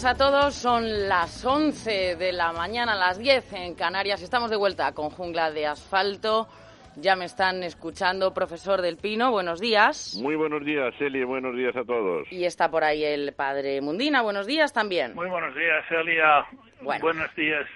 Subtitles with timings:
[0.00, 0.54] Días a todos.
[0.54, 4.22] Son las 11 de la mañana, las 10 en Canarias.
[4.22, 6.48] Estamos de vuelta con Jungla de Asfalto.
[6.96, 9.30] Ya me están escuchando, profesor del Pino.
[9.30, 10.18] Buenos días.
[10.22, 11.22] Muy buenos días, Eli.
[11.24, 12.32] Buenos días a todos.
[12.32, 14.22] Y está por ahí el padre Mundina.
[14.22, 15.14] Buenos días también.
[15.14, 16.46] Muy buenos días, Elia.
[16.80, 17.02] Bueno.
[17.02, 17.66] Buenos días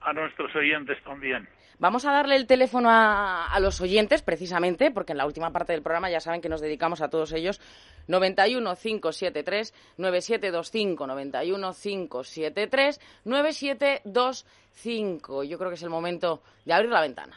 [0.00, 1.46] a nuestros oyentes también.
[1.78, 5.72] Vamos a darle el teléfono a, a, los oyentes, precisamente, porque en la última parte
[5.72, 7.60] del programa ya saben que nos dedicamos a todos ellos.
[8.08, 15.44] 91 573 9725 91 573 9725.
[15.44, 17.36] Yo creo que es el momento de abrir la ventana.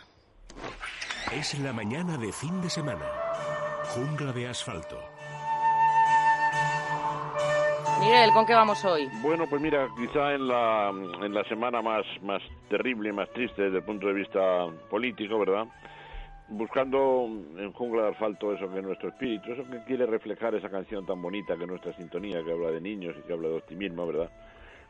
[1.34, 3.06] Es la mañana de fin de semana.
[3.94, 5.19] Jungla de asfalto.
[8.00, 9.10] Miguel, ¿con qué vamos hoy?
[9.22, 13.78] Bueno, pues mira, quizá en la, en la semana más, más terrible, más triste desde
[13.78, 15.66] el punto de vista político, ¿verdad?
[16.48, 17.26] Buscando
[17.58, 21.06] en Jungla de Asfalto eso que es nuestro espíritu, eso que quiere reflejar esa canción
[21.06, 24.08] tan bonita que es nuestra sintonía, que habla de niños y que habla de optimismo,
[24.08, 24.32] ¿verdad?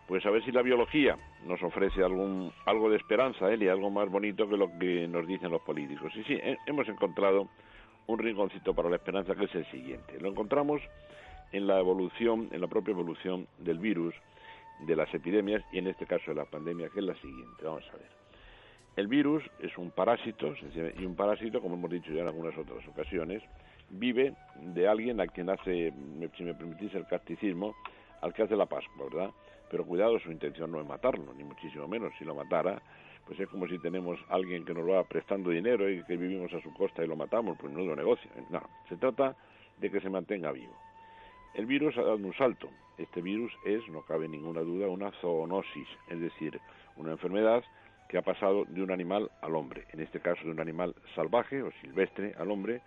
[0.08, 4.10] Pues a ver si la biología nos ofrece algún, algo de esperanza, Eli, algo más
[4.10, 6.12] bonito que lo que nos dicen los políticos.
[6.16, 7.48] Y sí, hemos encontrado
[8.08, 10.20] un rinconcito para la esperanza que es el siguiente.
[10.20, 10.82] Lo encontramos
[11.52, 14.14] en la evolución, en la propia evolución del virus,
[14.82, 17.64] de las epidemias y en este caso de la pandemia, que es la siguiente.
[17.64, 18.20] Vamos a ver.
[18.96, 20.54] El virus es un parásito,
[20.98, 23.42] y un parásito, como hemos dicho ya en algunas otras ocasiones,
[23.90, 25.94] vive de alguien a quien hace,
[26.38, 27.76] si me permitís el casticismo,
[28.22, 29.32] al que hace la Pascua, ¿verdad?
[29.72, 32.12] Pero cuidado, su intención no es matarlo, ni muchísimo menos.
[32.18, 32.82] Si lo matara,
[33.26, 36.52] pues es como si tenemos a alguien que nos va prestando dinero y que vivimos
[36.54, 38.30] a su costa y lo matamos, pues lo negocio.
[38.50, 39.36] No, se trata
[39.78, 40.74] de que se mantenga vivo.
[41.54, 42.70] El virus ha dado un salto.
[42.98, 46.60] Este virus es, no cabe ninguna duda, una zoonosis, es decir,
[46.98, 47.64] una enfermedad
[48.10, 51.62] que ha pasado de un animal al hombre, en este caso de un animal salvaje
[51.62, 52.82] o silvestre al hombre,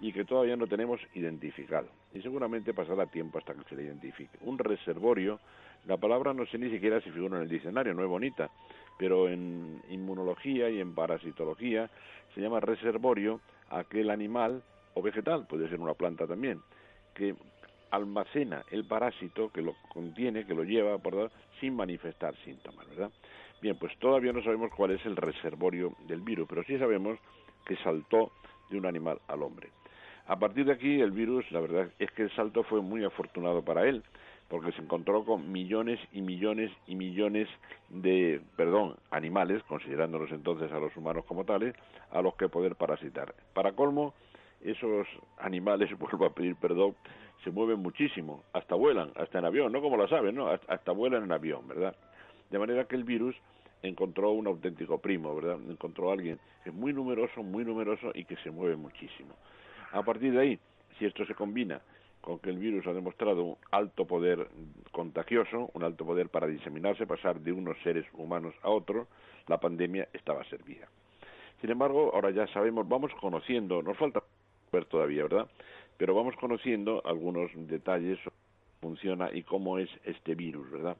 [0.00, 1.88] y que todavía no tenemos identificado.
[2.12, 4.36] Y seguramente pasará tiempo hasta que se le identifique.
[4.42, 5.40] Un reservorio,
[5.86, 8.50] la palabra no sé ni siquiera si figura en el diccionario, no es bonita,
[8.98, 11.90] pero en inmunología y en parasitología
[12.34, 13.40] se llama reservorio
[13.70, 14.62] aquel animal
[14.94, 16.60] o vegetal, puede ser una planta también,
[17.14, 17.34] que
[17.90, 21.30] almacena el parásito que lo contiene, que lo lleva, ¿verdad?
[21.60, 23.10] sin manifestar síntomas, ¿verdad?
[23.60, 27.18] Bien, pues todavía no sabemos cuál es el reservorio del virus, pero sí sabemos
[27.64, 28.32] que saltó
[28.70, 29.70] de un animal al hombre.
[30.26, 33.62] A partir de aquí, el virus, la verdad es que el salto fue muy afortunado
[33.62, 34.02] para él,
[34.48, 37.48] porque se encontró con millones y millones y millones
[37.88, 41.74] de, perdón, animales, considerándolos entonces a los humanos como tales,
[42.10, 43.34] a los que poder parasitar.
[43.54, 44.14] Para colmo,
[44.70, 45.06] esos
[45.38, 46.94] animales, vuelvo a pedir perdón,
[47.44, 50.48] se mueven muchísimo, hasta vuelan, hasta en avión, no como lo saben, ¿no?
[50.48, 51.94] Hasta vuelan en avión, ¿verdad?
[52.50, 53.36] De manera que el virus
[53.82, 55.58] encontró un auténtico primo, ¿verdad?
[55.68, 59.34] Encontró a alguien que es muy numeroso, muy numeroso y que se mueve muchísimo.
[59.92, 60.58] A partir de ahí,
[60.98, 61.80] si esto se combina
[62.20, 64.48] con que el virus ha demostrado un alto poder
[64.90, 69.06] contagioso, un alto poder para diseminarse, pasar de unos seres humanos a otros,
[69.46, 70.88] la pandemia estaba servida.
[71.60, 74.22] Sin embargo, ahora ya sabemos, vamos conociendo, nos falta
[74.72, 75.48] ver todavía, ¿verdad?
[75.96, 80.96] Pero vamos conociendo algunos detalles sobre cómo funciona y cómo es este virus, ¿verdad?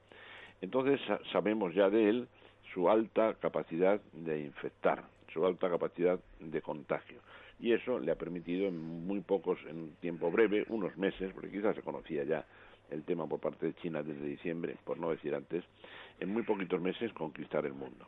[0.61, 1.01] Entonces
[1.33, 2.29] sabemos ya de él
[2.73, 7.21] su alta capacidad de infectar, su alta capacidad de contagio.
[7.59, 11.51] Y eso le ha permitido en muy pocos, en un tiempo breve, unos meses, porque
[11.51, 12.45] quizás se conocía ya
[12.91, 15.65] el tema por parte de China desde diciembre, por no decir antes,
[16.21, 18.07] en muy poquitos meses conquistar el mundo.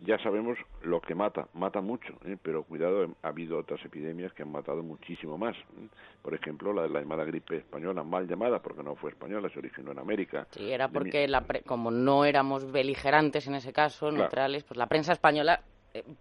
[0.00, 2.36] Ya sabemos lo que mata, mata mucho, ¿eh?
[2.40, 5.56] pero cuidado, ha habido otras epidemias que han matado muchísimo más.
[5.56, 5.88] ¿eh?
[6.22, 9.58] Por ejemplo, la de la llamada gripe española, mal llamada porque no fue española, se
[9.58, 10.46] originó en América.
[10.52, 14.22] Sí, era porque la pre como no éramos beligerantes en ese caso, claro.
[14.22, 15.62] neutrales, pues la prensa española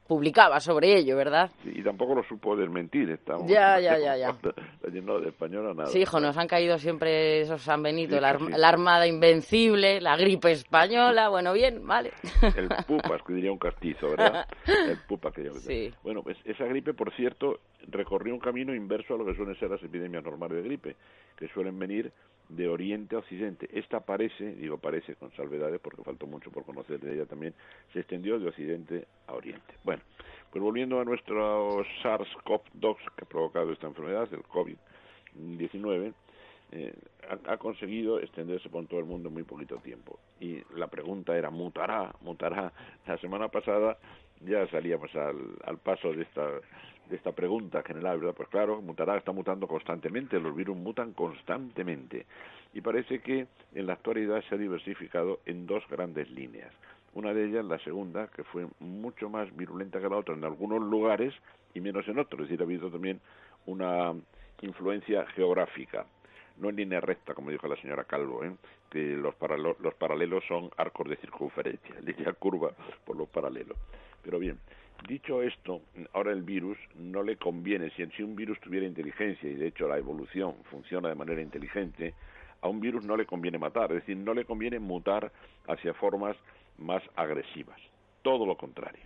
[0.07, 1.51] publicaba sobre ello, ¿verdad?
[1.65, 3.09] y tampoco lo supo desmentir.
[3.09, 4.35] Estamos, ya, ya, ya, ya.
[5.01, 5.89] No, de española nada.
[5.89, 8.29] Sí, hijo, nos han caído siempre esos San Benito, la,
[8.67, 12.11] Armada Invencible, la gripe española, bueno, bien, vale.
[12.55, 14.47] El pupas, que diría un castizo, ¿verdad?
[14.65, 15.93] El pupa que yo sí.
[16.03, 19.69] Bueno, pues esa gripe, por cierto, recorrió un camino inverso a lo que suelen ser
[19.69, 20.95] las epidemias normales de gripe,
[21.37, 22.11] que suelen venir
[22.49, 23.69] de oriente a occidente.
[23.73, 27.53] Esta parece, digo parece con salvedades porque faltó mucho por conocer de ella también,
[27.93, 29.73] se extendió de occidente a oriente.
[29.83, 30.01] Bueno,
[30.51, 36.13] pues volviendo a nuestro SARS-CoV-2 que ha provocado esta enfermedad, el COVID-19,
[36.71, 36.93] eh,
[37.29, 40.19] ha, ha, conseguido extenderse por todo el mundo en muy poquito tiempo.
[40.39, 42.13] Y la pregunta era, ¿mutará?
[42.21, 42.73] ¿Mutará?
[43.05, 43.97] La semana pasada
[44.41, 46.45] ya salíamos al, al paso de esta
[47.09, 48.35] de esta pregunta general, ¿verdad?
[48.35, 52.25] Pues claro, mutará, está mutando constantemente, los virus mutan constantemente.
[52.73, 56.73] Y parece que en la actualidad se ha diversificado en dos grandes líneas.
[57.13, 60.81] Una de ellas, la segunda, que fue mucho más virulenta que la otra en algunos
[60.81, 61.33] lugares
[61.73, 62.41] y menos en otros.
[62.41, 63.21] Es decir, ha habido también
[63.65, 64.13] una
[64.61, 66.05] influencia geográfica,
[66.57, 68.53] no en línea recta, como dijo la señora Calvo, ¿eh?
[68.89, 69.35] que los,
[69.79, 72.71] los paralelos son arcos de circunferencia, línea curva
[73.05, 73.77] por los paralelos.
[74.23, 74.57] Pero bien,
[75.05, 75.81] Dicho esto,
[76.13, 79.97] ahora el virus no le conviene, si un virus tuviera inteligencia, y de hecho la
[79.97, 82.13] evolución funciona de manera inteligente,
[82.61, 85.31] a un virus no le conviene matar, es decir, no le conviene mutar
[85.67, 86.35] hacia formas
[86.77, 87.79] más agresivas,
[88.21, 89.05] todo lo contrario.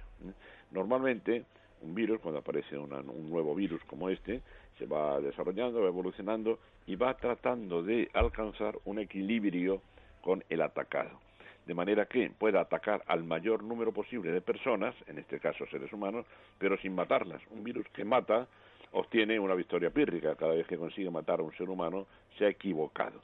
[0.71, 1.43] Normalmente,
[1.81, 4.41] un virus, cuando aparece un nuevo virus como este,
[4.77, 9.81] se va desarrollando, va evolucionando y va tratando de alcanzar un equilibrio
[10.21, 11.19] con el atacado
[11.65, 15.93] de manera que pueda atacar al mayor número posible de personas, en este caso seres
[15.93, 16.25] humanos,
[16.57, 17.41] pero sin matarlas.
[17.51, 18.47] Un virus que mata
[18.93, 20.35] obtiene una victoria pírrica.
[20.35, 22.07] Cada vez que consigue matar a un ser humano
[22.37, 23.21] se ha equivocado.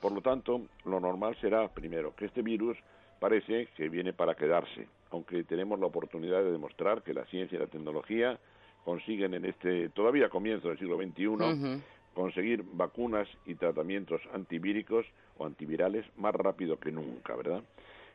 [0.00, 2.76] Por lo tanto, lo normal será, primero, que este virus
[3.20, 7.60] parece que viene para quedarse, aunque tenemos la oportunidad de demostrar que la ciencia y
[7.60, 8.38] la tecnología
[8.84, 11.80] consiguen en este todavía comienzo del siglo XXI
[12.14, 15.06] conseguir vacunas y tratamientos antivíricos
[15.38, 17.62] o antivirales más rápido que nunca, ¿verdad?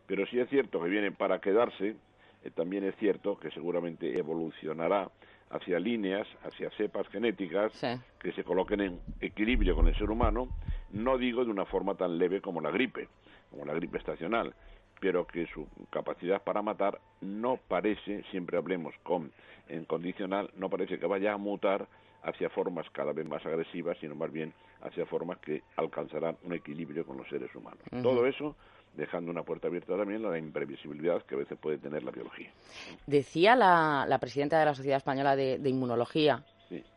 [0.06, 1.96] Pero sí es cierto que viene para quedarse,
[2.44, 5.10] eh, también es cierto que seguramente evolucionará
[5.50, 7.72] hacia líneas, hacia cepas genéticas
[8.20, 10.50] que se coloquen en equilibrio con el ser humano,
[10.92, 13.08] no digo de una forma tan leve como la gripe,
[13.50, 14.54] como la gripe estacional,
[15.00, 19.32] pero que su capacidad para matar no parece, siempre hablemos con
[19.68, 21.88] en condicional, no parece que vaya a mutar
[22.24, 27.06] hacia formas cada vez más agresivas, sino más bien hacia formas que alcanzarán un equilibrio
[27.06, 27.80] con los seres humanos.
[28.02, 28.56] Todo eso
[28.96, 32.52] dejando una puerta abierta también a la imprevisibilidad que a veces puede tener la biología.
[33.06, 36.44] Decía la, presidenta de la Sociedad Española de, Inmunología,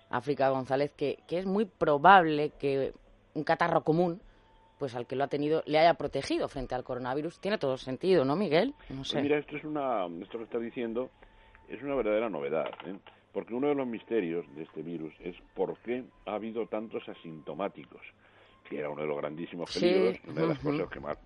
[0.08, 2.92] África González, que, es muy probable que
[3.34, 4.20] un catarro común
[4.80, 7.38] pues al que lo ha tenido le haya protegido frente al coronavirus.
[7.38, 8.74] Tiene todo sentido, ¿no, Miguel?
[8.88, 11.10] No pues mira, esto es una, esto que está diciendo
[11.68, 12.70] es una verdadera novedad.
[12.86, 12.96] ¿eh?
[13.30, 18.00] Porque uno de los misterios de este virus es por qué ha habido tantos asintomáticos,
[18.68, 21.18] que era uno de los grandísimos peligros, una de las cosas que más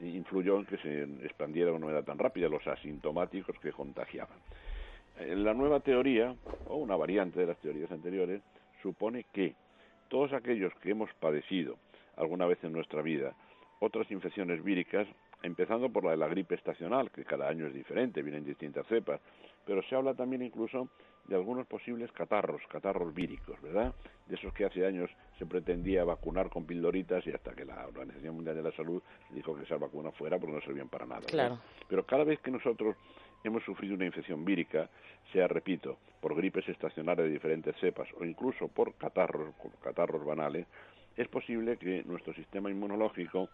[0.00, 4.36] influyó en que se expandiera de una manera tan rápida, los asintomáticos que contagiaban.
[5.20, 6.34] Eh, la nueva teoría,
[6.66, 8.42] o una variante de las teorías anteriores,
[8.82, 9.54] supone que
[10.08, 11.76] todos aquellos que hemos padecido
[12.16, 13.34] alguna vez en nuestra vida
[13.80, 15.06] otras infecciones víricas,
[15.42, 19.20] empezando por la de la gripe estacional, que cada año es diferente, vienen distintas cepas,
[19.64, 20.88] pero se habla también incluso
[21.26, 23.92] de algunos posibles catarros, catarros víricos, ¿verdad?
[24.26, 28.36] De esos que hace años se pretendía vacunar con pildoritas y hasta que la Organización
[28.36, 31.26] Mundial de la Salud dijo que esas vacunas fuera porque no servían para nada.
[31.26, 31.58] Claro.
[31.88, 32.96] Pero cada vez que nosotros
[33.42, 34.88] hemos sufrido una infección vírica,
[35.32, 40.66] sea, repito, por gripes estacionales de diferentes cepas o incluso por catarros, catarros banales,
[41.16, 43.48] es posible que nuestro sistema inmunológico,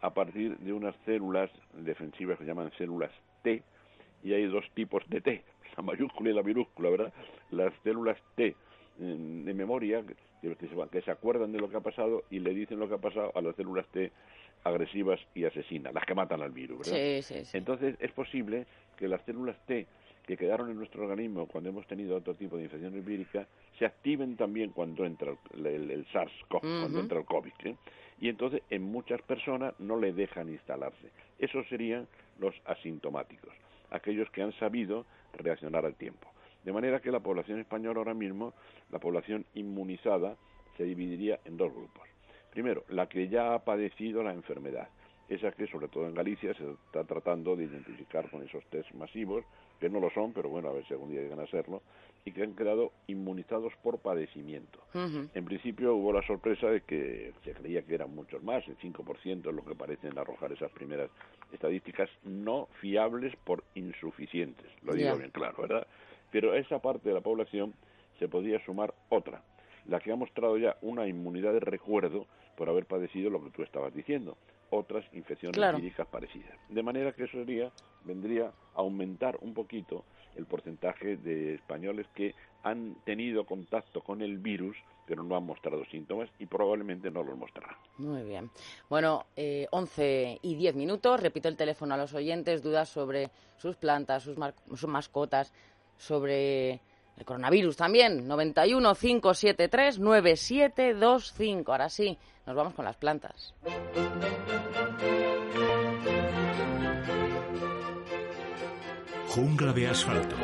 [0.00, 3.10] a partir de unas células defensivas que se llaman células
[3.42, 3.62] T,
[4.24, 5.42] y hay dos tipos de T,
[5.76, 7.12] la mayúscula y la minúscula, ¿verdad?
[7.50, 8.54] Las células T
[8.98, 12.88] de memoria que, que, se, acuerdan de lo que ha pasado y le dicen lo
[12.88, 14.12] que ha pasado a las células T
[14.64, 16.92] agresivas y asesinas, las que matan al virus, ¿verdad?
[16.92, 17.58] Sí, sí, sí.
[17.58, 19.86] Entonces es posible que las células T
[20.26, 23.46] que quedaron en nuestro organismo cuando hemos tenido otro tipo de infecciones víricas
[23.78, 27.52] se activen también cuando entra el, SARS-CoV, cuando entra el COVID.
[27.64, 27.76] ¿eh?
[28.20, 31.10] Y entonces en muchas personas no le dejan instalarse.
[31.38, 32.06] Esos serían
[32.38, 33.52] los asintomáticos,
[33.90, 36.28] aquellos que han sabido reaccionar al tiempo.
[36.64, 38.54] De manera que la población española ahora mismo,
[38.90, 40.36] la población inmunizada,
[40.76, 42.08] se dividiría en dos grupos.
[42.50, 44.88] Primero, la que ya ha padecido la enfermedad,
[45.28, 49.44] esa que sobre todo en Galicia se está tratando de identificar con esos test masivos,
[49.82, 51.82] que no lo son, pero bueno, a ver si algún día llegan a serlo,
[52.24, 54.78] y que han quedado inmunizados por padecimiento.
[54.94, 59.48] En principio hubo la sorpresa de que se creía que eran muchos más, el 5%
[59.48, 61.10] es lo que parecen arrojar esas primeras
[61.52, 65.84] estadísticas no fiables por insuficientes, lo digo bien claro, ¿verdad?
[66.30, 67.74] Pero a esa parte de la población
[68.20, 69.42] se podía sumar otra,
[69.88, 73.64] la que ha mostrado ya una inmunidad de recuerdo por haber padecido lo que tú
[73.64, 74.36] estabas diciendo,
[74.72, 76.56] otras infecciones víricas parecidas.
[76.68, 77.70] De manera que eso sería,
[78.04, 84.38] vendría a aumentar un poquito el porcentaje de españoles que han tenido contacto con el
[84.38, 84.76] virus
[85.06, 87.76] pero no han mostrado síntomas y probablemente no los mostrarán.
[87.98, 88.50] Muy bien.
[88.88, 91.20] Bueno, eh, 11 y 10 minutos.
[91.20, 92.62] Repito el teléfono a los oyentes.
[92.62, 94.36] Dudas sobre sus plantas, sus,
[94.74, 95.52] sus mascotas,
[95.98, 96.80] sobre
[97.22, 98.26] el coronavirus también.
[98.26, 101.72] 91 573 9725.
[101.72, 103.54] Ahora sí, nos vamos con las plantas.
[109.28, 110.36] Jungla de asfalto,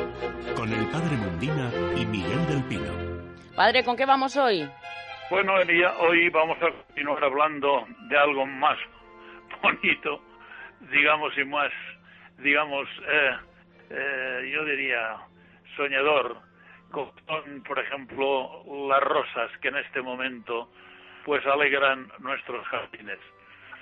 [0.55, 2.91] con el padre Mundina y Miguel del Pino.
[3.55, 4.67] Padre, ¿con qué vamos hoy?
[5.29, 8.77] Bueno, Elia, hoy vamos a continuar hablando de algo más
[9.61, 10.21] bonito,
[10.91, 11.71] digamos, y más,
[12.39, 13.37] digamos, eh,
[13.91, 15.17] eh, yo diría,
[15.75, 16.48] soñador,
[16.91, 20.69] por ejemplo, las rosas que en este momento
[21.25, 23.19] pues alegran nuestros jardines.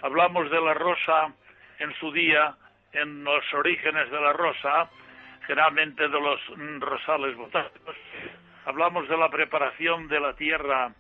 [0.02, 1.34] Hablamos de la rosa
[1.80, 2.56] en su día
[2.94, 4.90] en los orígenes de la rosa,
[5.46, 6.40] generalmente de los
[6.80, 7.96] rosales botánicos.
[8.66, 10.94] Hablamos de la preparación de la tierra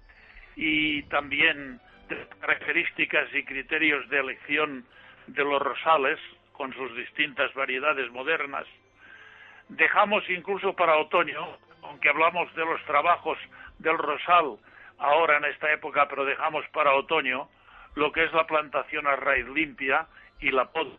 [0.55, 4.85] y también de características y criterios de elección
[5.27, 6.19] de los rosales
[6.53, 8.65] con sus distintas variedades modernas.
[9.69, 11.57] Dejamos incluso para otoño,
[11.87, 13.37] aunque hablamos de los trabajos
[13.79, 14.57] del rosal
[14.99, 17.49] ahora en esta época, pero dejamos para otoño
[17.95, 20.07] lo que es la plantación a raíz limpia
[20.39, 20.97] y la poda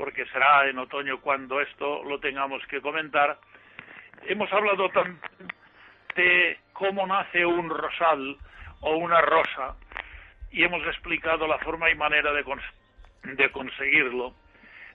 [0.00, 3.38] porque será en otoño cuando esto lo tengamos que comentar.
[4.26, 5.20] Hemos hablado también
[6.16, 8.38] de cómo nace un rosal
[8.80, 9.76] o una rosa
[10.50, 12.42] y hemos explicado la forma y manera de,
[13.24, 14.32] de conseguirlo.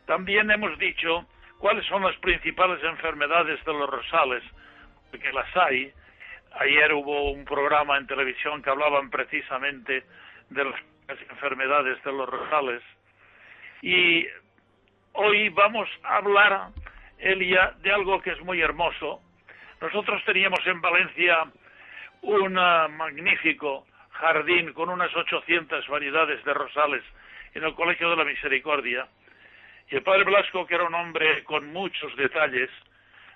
[0.08, 1.27] También hemos dicho
[1.60, 4.44] cuáles son las principales enfermedades de los rosales,
[5.12, 5.91] porque las hay.
[6.59, 10.03] Ayer hubo un programa en televisión que hablaban precisamente
[10.50, 10.75] de las
[11.29, 12.81] enfermedades de los rosales.
[13.81, 14.25] Y
[15.13, 16.69] hoy vamos a hablar,
[17.19, 19.21] Elia, de algo que es muy hermoso.
[19.81, 21.45] Nosotros teníamos en Valencia
[22.21, 27.03] un magnífico jardín con unas 800 variedades de rosales
[27.53, 29.07] en el Colegio de la Misericordia.
[29.89, 32.69] Y el padre Blasco, que era un hombre con muchos detalles,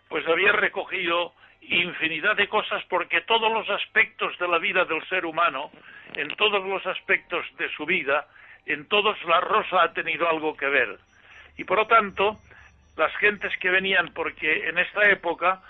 [0.07, 5.25] pues había recogido infinidad de cosas porque todos los aspectos de la vida del ser
[5.25, 5.71] humano,
[6.15, 8.27] en todos los aspectos de su vida,
[8.65, 10.99] en todos la rosa ha tenido algo que ver.
[11.57, 12.39] Y por lo tanto,
[12.95, 15.61] las gentes que venían, porque en esta época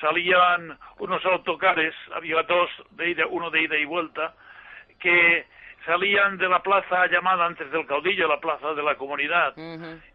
[0.00, 4.34] salían unos autocares, había dos, de ida, uno de ida y vuelta,
[5.00, 5.46] que
[5.84, 9.54] salían de la plaza llamada antes del caudillo, la plaza de la comunidad,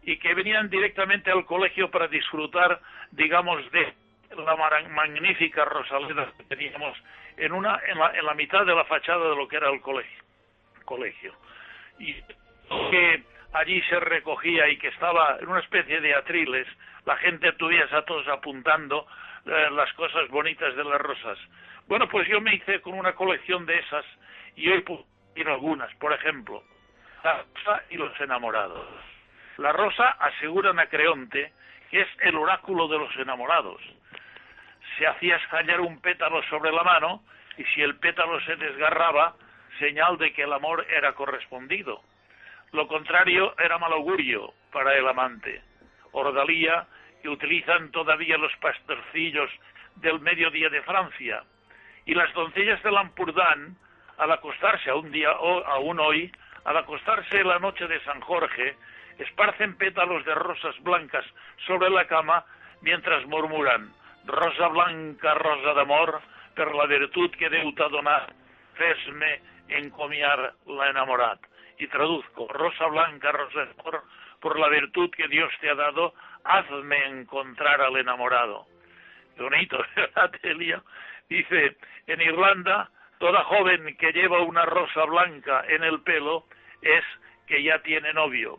[0.02, 3.94] y que venían directamente al colegio para disfrutar, digamos, de
[4.36, 4.56] la
[4.88, 6.96] magnífica rosaleda que teníamos
[7.36, 9.80] en, una, en, la, en la mitad de la fachada de lo que era el
[9.80, 11.34] colegio.
[11.98, 12.14] Y
[12.90, 13.22] que
[13.52, 16.66] allí se recogía y que estaba en una especie de atriles,
[17.04, 19.06] la gente tuviese a todos apuntando
[19.46, 21.38] eh, las cosas bonitas de las rosas.
[21.86, 24.04] Bueno, pues yo me hice con una colección de esas
[24.56, 24.84] y hoy
[25.34, 26.62] en algunas, por ejemplo,
[27.24, 28.86] la rosa y los enamorados.
[29.58, 31.52] La rosa asegura a Creonte
[31.90, 33.80] que es el oráculo de los enamorados.
[34.98, 37.22] Se hacía estallar un pétalo sobre la mano
[37.56, 39.34] y si el pétalo se desgarraba,
[39.78, 42.02] señal de que el amor era correspondido
[42.72, 45.62] lo contrario era mal augurio para el amante.
[46.12, 46.86] Ordalía
[47.22, 49.50] que utilizan todavía los pastorcillos
[49.96, 51.44] del mediodía de Francia.
[52.06, 53.76] Y las doncellas de Lampurdán,
[54.16, 56.32] al acostarse a un día, aún hoy,
[56.64, 58.76] al acostarse la noche de San Jorge,
[59.18, 61.26] esparcen pétalos de rosas blancas
[61.66, 62.44] sobre la cama
[62.80, 63.92] mientras murmuran
[64.26, 66.20] Rosa blanca, rosa d'amor,
[66.54, 68.30] per la virtud que Déu t'ha donat,
[69.72, 71.40] encomiar la enamorat
[71.78, 74.02] y traduzco, rosa blanca, rosa por,
[74.40, 76.14] por la virtud que Dios te ha dado,
[76.44, 78.66] hazme encontrar al enamorado.
[79.38, 80.30] Bonito, ¿verdad,
[81.28, 81.76] Dice,
[82.06, 86.44] en Irlanda, toda joven que lleva una rosa blanca en el pelo
[86.82, 87.04] es
[87.46, 88.58] que ya tiene novio.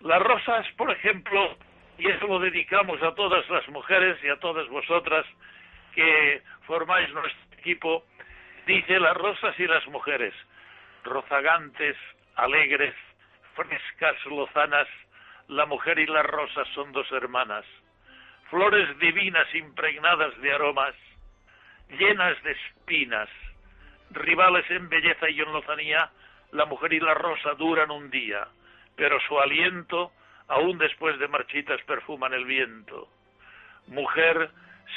[0.00, 1.56] Las rosas, por ejemplo,
[1.98, 5.26] y eso lo dedicamos a todas las mujeres y a todas vosotras
[5.94, 8.04] que formáis nuestro equipo,
[8.66, 10.32] dice las rosas y las mujeres,
[11.02, 11.96] rozagantes,
[12.36, 12.94] alegres,
[13.54, 14.86] frescas, lozanas,
[15.48, 17.64] la mujer y la rosa son dos hermanas,
[18.48, 20.94] flores divinas impregnadas de aromas,
[21.98, 23.28] llenas de espinas,
[24.10, 26.10] rivales en belleza y en lozanía,
[26.52, 28.46] la mujer y la rosa duran un día,
[28.94, 30.12] pero su aliento,
[30.48, 33.08] aún después de marchitas, perfuman el viento.
[33.86, 34.50] Mujer,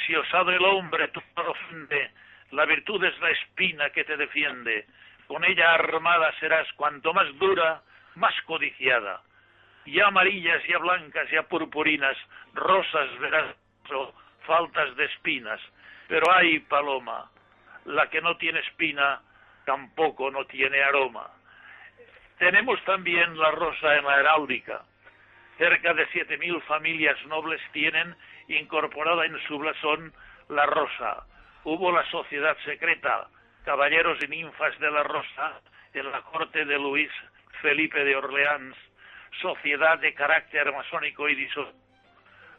[0.06, 2.10] si osado el hombre tú no ofende,
[2.50, 4.86] la virtud es la espina que te defiende,
[5.26, 7.82] con ella armada serás cuanto más dura,
[8.16, 9.22] más codiciada.
[9.86, 12.16] Ya amarillas, ya blancas, ya purpurinas,
[12.54, 13.56] rosas verás,
[14.46, 15.60] faltas de espinas.
[16.08, 17.30] Pero ay, paloma,
[17.86, 19.20] la que no tiene espina
[19.64, 21.30] tampoco no tiene aroma.
[22.38, 24.82] Tenemos también la rosa en la heráldica.
[25.62, 28.16] Cerca de siete mil familias nobles tienen
[28.48, 30.12] incorporada en su blasón
[30.48, 31.24] la rosa.
[31.62, 33.28] Hubo la sociedad secreta,
[33.64, 35.60] caballeros y ninfas de la rosa,
[35.94, 37.12] en la corte de Luis
[37.60, 38.76] Felipe de Orleans,
[39.40, 41.72] sociedad de carácter masónico y diso.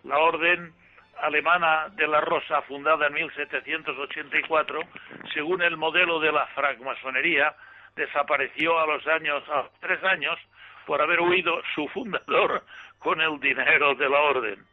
[0.05, 0.73] La orden
[1.21, 4.79] alemana de la Rosa, fundada en 1784,
[5.33, 7.53] según el modelo de la francmasonería,
[7.97, 10.39] desapareció a los años, a tres años,
[10.85, 12.63] por haber huido su fundador
[13.03, 14.65] con el dinero de la orden.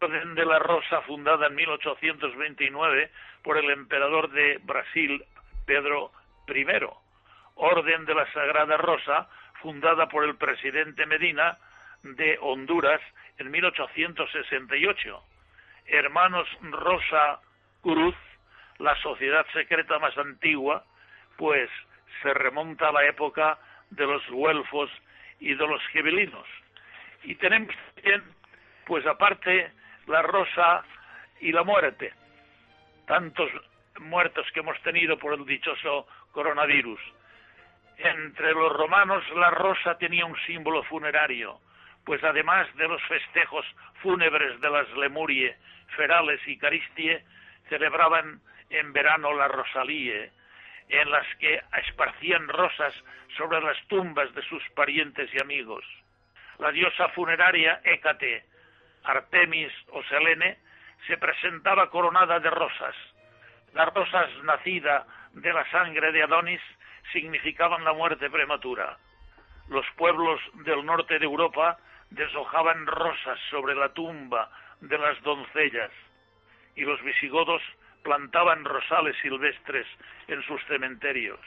[0.00, 3.10] Orden de la Rosa, fundada en 1829
[3.42, 5.24] por el emperador de Brasil,
[5.66, 6.12] Pedro
[6.48, 6.64] I.
[7.56, 9.28] Orden de la Sagrada Rosa,
[9.60, 11.58] fundada por el presidente Medina
[12.02, 13.00] de Honduras
[13.38, 15.22] en 1868
[15.88, 17.40] hermanos Rosa
[17.82, 18.14] Cruz,
[18.78, 20.84] la sociedad secreta más antigua,
[21.36, 21.70] pues
[22.22, 23.58] se remonta a la época
[23.90, 24.90] de los güelfos
[25.40, 26.46] y de los gibelinos.
[27.24, 27.74] Y tenemos
[28.86, 29.70] pues aparte,
[30.06, 30.82] la rosa
[31.40, 32.12] y la muerte.
[33.06, 33.50] Tantos
[34.00, 37.00] muertos que hemos tenido por el dichoso coronavirus.
[37.98, 41.60] Entre los romanos la rosa tenía un símbolo funerario,
[42.04, 43.66] pues además de los festejos
[44.02, 45.56] fúnebres de las Lemurie
[45.96, 47.22] Ferales y Caristie
[47.68, 50.30] celebraban en verano la Rosalíe,
[50.88, 52.94] en las que esparcían rosas
[53.36, 55.84] sobre las tumbas de sus parientes y amigos.
[56.58, 58.44] La diosa funeraria Hécate,
[59.04, 60.58] Artemis o Selene,
[61.06, 62.94] se presentaba coronada de rosas.
[63.74, 66.60] Las rosas nacida de la sangre de Adonis
[67.12, 68.98] significaban la muerte prematura.
[69.68, 71.78] Los pueblos del norte de Europa
[72.10, 74.50] deshojaban rosas sobre la tumba
[74.80, 75.90] de las doncellas,
[76.74, 77.62] y los visigodos
[78.02, 79.86] plantaban rosales silvestres
[80.28, 81.40] en sus cementerios.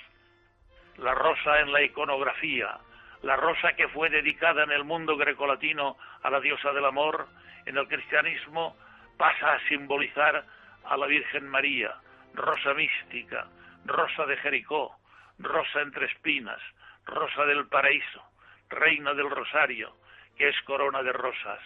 [0.98, 2.78] La rosa en la iconografía,
[3.24, 7.28] la rosa que fue dedicada en el mundo grecolatino a la diosa del amor,
[7.66, 8.76] en el cristianismo
[9.18, 10.44] pasa a simbolizar
[10.86, 11.96] a la Virgen María,
[12.34, 13.48] rosa mística,
[13.86, 14.98] rosa de Jericó,
[15.38, 16.60] rosa entre espinas,
[17.06, 18.24] rosa del paraíso,
[18.70, 19.96] reina del rosario,
[20.38, 21.60] que es corona de rosas.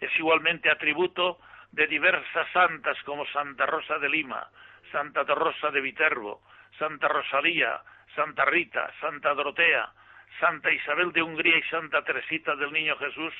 [0.00, 1.38] Es igualmente atributo
[1.70, 4.48] de diversas santas como Santa Rosa de Lima,
[4.90, 6.42] Santa Rosa de Viterbo,
[6.78, 7.80] Santa Rosalía,
[8.14, 9.92] Santa Rita, Santa Dorotea,
[10.40, 13.32] Santa Isabel de Hungría y Santa Teresita del Niño Jesús.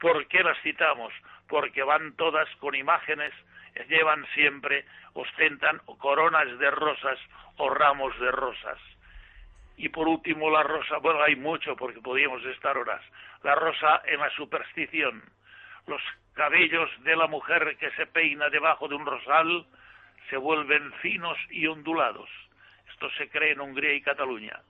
[0.00, 1.12] ¿Por qué las citamos?
[1.48, 3.32] Porque van todas con imágenes,
[3.88, 7.18] llevan siempre, ostentan coronas de rosas
[7.56, 8.78] o ramos de rosas.
[9.76, 13.02] Y por último la rosa, bueno, hay mucho porque podríamos estar horas.
[13.42, 15.22] La rosa en la superstición
[15.86, 16.00] los
[16.34, 19.66] cabellos de la mujer que se peina debajo de un rosal
[20.30, 22.28] se vuelven finos y ondulados.
[22.90, 24.60] Esto se cree en Hungría y Cataluña.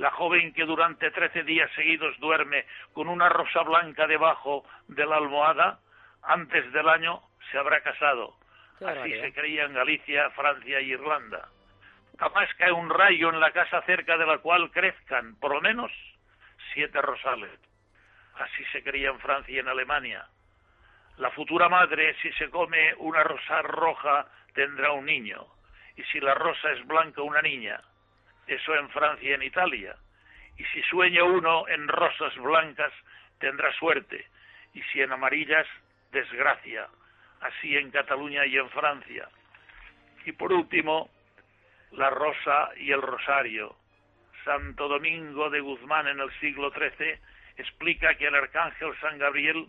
[0.00, 5.16] La joven que durante trece días seguidos duerme con una rosa blanca debajo de la
[5.16, 5.78] almohada,
[6.22, 8.34] antes del año se habrá casado.
[8.82, 11.50] Así se creía en Galicia, Francia y Irlanda.
[12.18, 15.92] Jamás cae un rayo en la casa cerca de la cual crezcan, por lo menos,
[16.72, 17.60] siete rosales.
[18.36, 20.26] Así se creía en Francia y en Alemania.
[21.18, 25.44] La futura madre, si se come una rosa roja, tendrá un niño,
[25.94, 27.82] y si la rosa es blanca, una niña.
[28.50, 29.94] Eso en Francia y en Italia.
[30.58, 32.92] Y si sueña uno en rosas blancas,
[33.38, 34.26] tendrá suerte,
[34.74, 35.68] y si en amarillas,
[36.10, 36.88] desgracia.
[37.40, 39.28] Así en Cataluña y en Francia.
[40.26, 41.08] Y por último,
[41.92, 43.76] la rosa y el rosario.
[44.44, 47.20] Santo Domingo de Guzmán en el siglo XIII
[47.56, 49.68] explica que el arcángel San Gabriel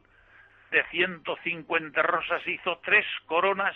[0.72, 3.76] de 150 rosas hizo tres coronas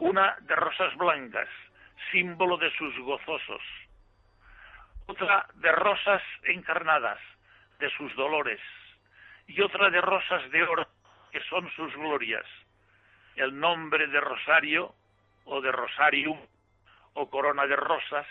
[0.00, 1.48] una de rosas blancas,
[2.10, 3.62] símbolo de sus gozosos,
[5.06, 7.18] otra de rosas encarnadas,
[7.78, 8.60] de sus dolores,
[9.46, 10.88] y otra de rosas de oro,
[11.30, 12.46] que son sus glorias.
[13.36, 14.94] El nombre de rosario
[15.44, 16.38] o de rosarium
[17.14, 18.26] o corona de rosas,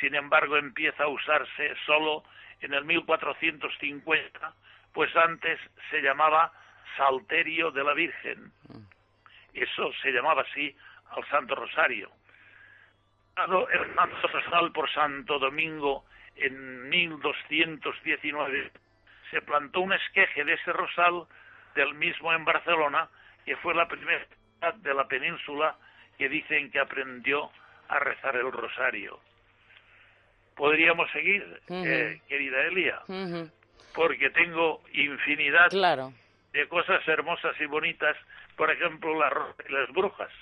[0.00, 2.24] sin embargo, empieza a usarse solo
[2.60, 4.54] en el 1450
[4.96, 6.50] pues antes se llamaba
[6.96, 8.50] Salterio de la Virgen.
[8.68, 8.80] Mm.
[9.52, 10.74] Eso se llamaba así
[11.10, 12.10] al Santo Rosario.
[13.36, 16.04] El Santo Rosal por Santo Domingo
[16.36, 18.72] en 1219
[19.30, 21.26] se plantó un esqueje de ese rosal
[21.74, 23.08] del mismo en Barcelona,
[23.44, 25.76] que fue la primera ciudad de la península
[26.16, 27.50] que dicen que aprendió
[27.88, 29.20] a rezar el rosario.
[30.54, 33.02] Podríamos seguir, eh, querida Elia,
[33.94, 35.70] porque tengo infinidad
[36.52, 38.16] de cosas hermosas y bonitas,
[38.56, 39.12] por ejemplo,
[39.68, 40.32] las brujas.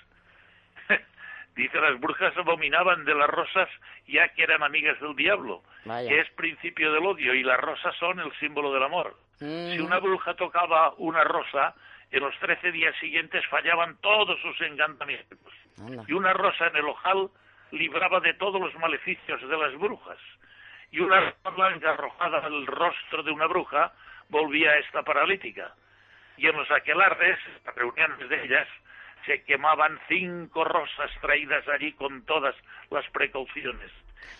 [1.54, 3.68] Dice, las brujas abominaban de las rosas
[4.08, 8.18] ya que eran amigas del diablo, que es principio del odio, y las rosas son
[8.18, 9.16] el símbolo del amor.
[9.38, 11.74] Si una bruja tocaba una rosa,
[12.10, 15.38] en los trece días siguientes fallaban todos sus encantamientos.
[16.08, 17.30] Y una rosa en el ojal
[17.70, 20.18] libraba de todos los maleficios de las brujas.
[20.90, 23.92] Y una rosa blanca arrojada al rostro de una bruja
[24.28, 25.74] volvía a esta paralítica.
[26.36, 27.38] Y en los aquelarres,
[27.76, 28.68] reuniones de ellas,
[29.26, 32.54] se quemaban cinco rosas traídas allí con todas
[32.90, 33.90] las precauciones.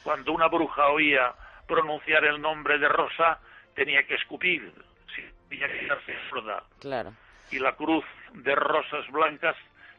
[0.02, 1.32] Cuando una bruja oía
[1.66, 3.38] pronunciar el nombre de Rosa,
[3.74, 4.72] tenía que escupir,
[5.48, 6.62] tenía que quedarse sorda.
[6.80, 7.14] Claro.
[7.50, 9.56] Y la cruz de rosas blancas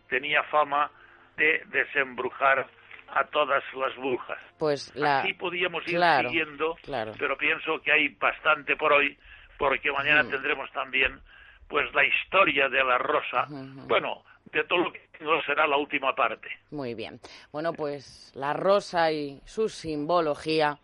[0.10, 0.92] tenía fama
[1.38, 2.68] de desembrujar
[3.08, 4.40] a todas las brujas.
[4.58, 5.20] Pues la...
[5.20, 6.76] Así podíamos ir siguiendo,
[7.18, 9.18] pero pienso que hay bastante por hoy,
[9.58, 10.30] porque mañana mm.
[10.30, 11.20] tendremos también
[11.68, 13.48] pues la historia de la rosa.
[13.88, 14.24] Bueno,
[14.56, 16.48] de todo lo que no será la última parte.
[16.72, 17.20] Muy bien.
[17.52, 20.80] Bueno, pues la rosa y su simbología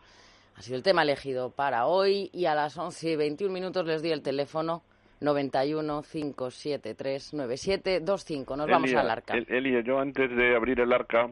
[0.56, 4.02] ha sido el tema elegido para hoy y a las 11 y 21 minutos les
[4.02, 4.84] di el teléfono
[5.22, 8.58] 91 573 9725.
[8.58, 9.36] Nos vamos al arca.
[9.48, 11.30] Elia, yo antes de abrir el arca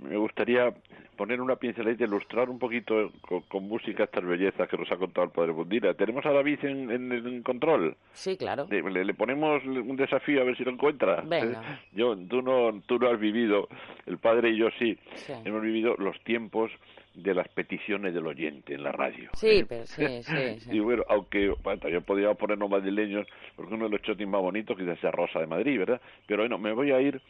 [0.00, 0.72] me gustaría
[1.16, 3.10] poner una pinceladita, ilustrar un poquito
[3.48, 5.94] con, música estas bellezas que nos ha contado el Padre Bundira.
[5.94, 7.96] ¿Tenemos a David en, en, control?
[8.12, 8.68] Sí, claro.
[8.70, 11.22] Le, ponemos un desafío a ver si lo encuentra.
[11.22, 11.80] Venga.
[11.92, 13.68] Yo, tú no, tú no has vivido,
[14.06, 14.96] el Padre y yo sí,
[15.44, 16.70] hemos vivido los tiempos
[17.14, 19.30] de las peticiones del oyente en la radio.
[19.34, 23.90] Sí, pero sí, sí, Y bueno, aunque bueno, yo podría ponernos madrileños, porque uno de
[23.90, 26.00] los chotis más bonitos quizás sea Rosa de Madrid, ¿verdad?
[26.26, 27.20] Pero bueno, me voy a ir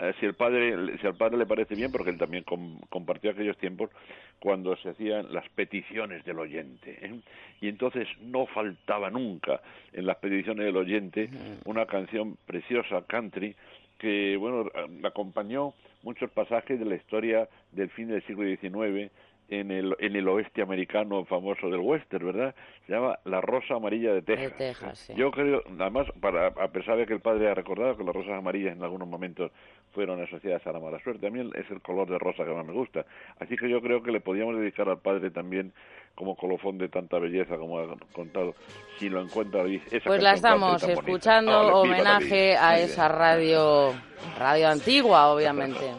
[0.00, 2.44] eh, si el padre si al padre le parece bien porque él también
[2.88, 3.90] compartió aquellos tiempos
[4.38, 7.20] cuando se hacían las peticiones del oyente ¿eh?
[7.60, 9.60] y entonces no faltaba nunca
[9.92, 11.28] en las peticiones del oyente
[11.64, 13.56] una canción preciosa country
[13.98, 14.70] que bueno
[15.04, 19.10] acompañó muchos pasajes de la historia del fin del siglo XIX
[19.48, 22.54] en el, en el oeste americano famoso del western, ¿verdad?
[22.86, 25.08] Se llama La Rosa Amarilla de Texas.
[25.16, 28.32] Yo creo, además, para, a pesar de que el padre ha recordado que las rosas
[28.32, 29.50] amarillas en algunos momentos
[29.92, 32.66] fueron asociadas a la mala suerte, a mí es el color de rosa que más
[32.66, 33.04] me gusta.
[33.38, 35.72] Así que yo creo que le podíamos dedicar al padre también
[36.14, 38.54] como colofón de tanta belleza como ha contado,
[38.98, 39.62] si lo encuentra
[40.04, 43.94] Pues la estamos escuchando, homenaje a esa radio,
[44.36, 45.92] radio antigua, obviamente.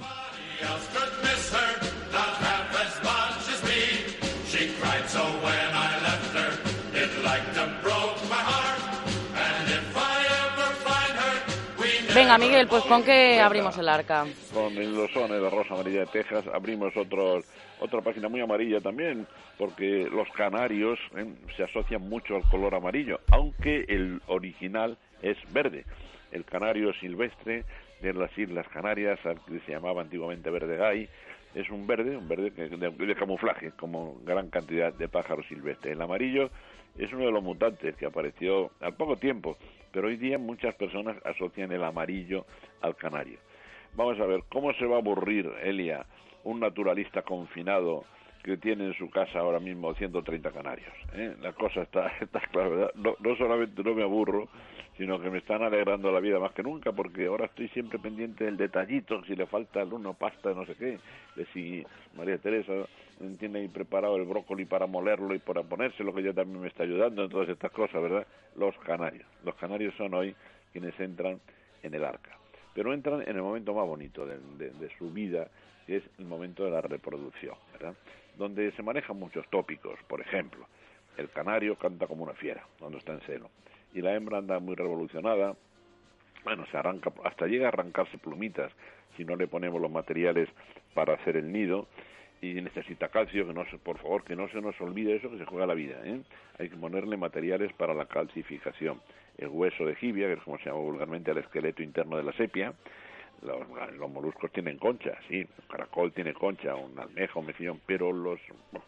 [12.19, 14.25] Venga, Miguel, pues con qué abrimos el arca.
[14.53, 17.39] Con los sones de Rosa Amarilla de Texas abrimos otro,
[17.79, 19.25] otra página muy amarilla también,
[19.57, 25.85] porque los canarios eh, se asocian mucho al color amarillo, aunque el original es verde.
[26.33, 27.63] El canario silvestre
[28.01, 31.09] de las Islas Canarias, que se llamaba antiguamente verde gay,
[31.55, 35.93] es un verde, un verde de, camuflaje, como gran cantidad de pájaros silvestres.
[35.93, 36.51] El amarillo
[36.99, 39.57] es uno de los mutantes que apareció al poco tiempo,
[39.91, 42.45] pero hoy día muchas personas asocian el amarillo
[42.81, 43.39] al canario.
[43.95, 46.05] Vamos a ver, ¿cómo se va a aburrir, Elia,
[46.43, 48.03] un naturalista confinado
[48.43, 50.93] que tiene en su casa ahora mismo 130 canarios?
[51.13, 51.35] ¿eh?
[51.41, 52.91] La cosa está, está clara, ¿verdad?
[52.95, 54.49] No, no solamente no me aburro,
[54.99, 58.43] sino que me están alegrando la vida más que nunca, porque ahora estoy siempre pendiente
[58.43, 60.99] del detallito, si le falta al uno pasta, no sé qué,
[61.37, 61.85] de si
[62.17, 62.73] María Teresa
[63.39, 66.83] tiene ahí preparado el brócoli para molerlo y para ponérselo, que ella también me está
[66.83, 68.27] ayudando en todas estas cosas, ¿verdad?
[68.57, 69.25] Los canarios.
[69.45, 70.35] Los canarios son hoy
[70.73, 71.39] quienes entran
[71.81, 72.37] en el arca,
[72.73, 75.47] pero entran en el momento más bonito de, de su vida,
[75.87, 77.93] que es el momento de la reproducción, ¿verdad?
[78.39, 80.65] Donde se manejan muchos tópicos, por ejemplo,
[81.17, 83.49] el canario canta como una fiera cuando está en celo
[83.93, 85.57] y la hembra anda muy revolucionada.
[86.45, 88.71] Bueno, se arranca, hasta llega a arrancarse plumitas
[89.17, 90.47] si no le ponemos los materiales
[90.93, 91.87] para hacer el nido
[92.41, 95.37] y necesita calcio, que no se, por favor, que no se nos olvide eso, que
[95.37, 95.97] se juega la vida.
[96.05, 96.21] ¿eh?
[96.59, 99.01] Hay que ponerle materiales para la calcificación.
[99.37, 102.31] El hueso de jibia, que es como se llama vulgarmente el esqueleto interno de la
[102.31, 102.73] sepia,
[103.41, 108.11] los, los, moluscos tienen concha, sí, un caracol tiene concha, un almeja, un mejillón, pero
[108.11, 108.39] los,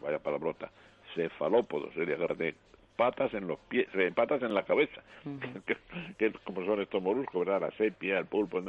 [0.01, 0.71] vaya palabrota,
[1.15, 2.55] cefalópodos, sería de
[2.95, 5.01] patas en los pies, eh, patas en la cabeza,
[6.17, 7.61] que, como son estos moluscos, ¿verdad?
[7.61, 8.61] La sepia, el pulpo.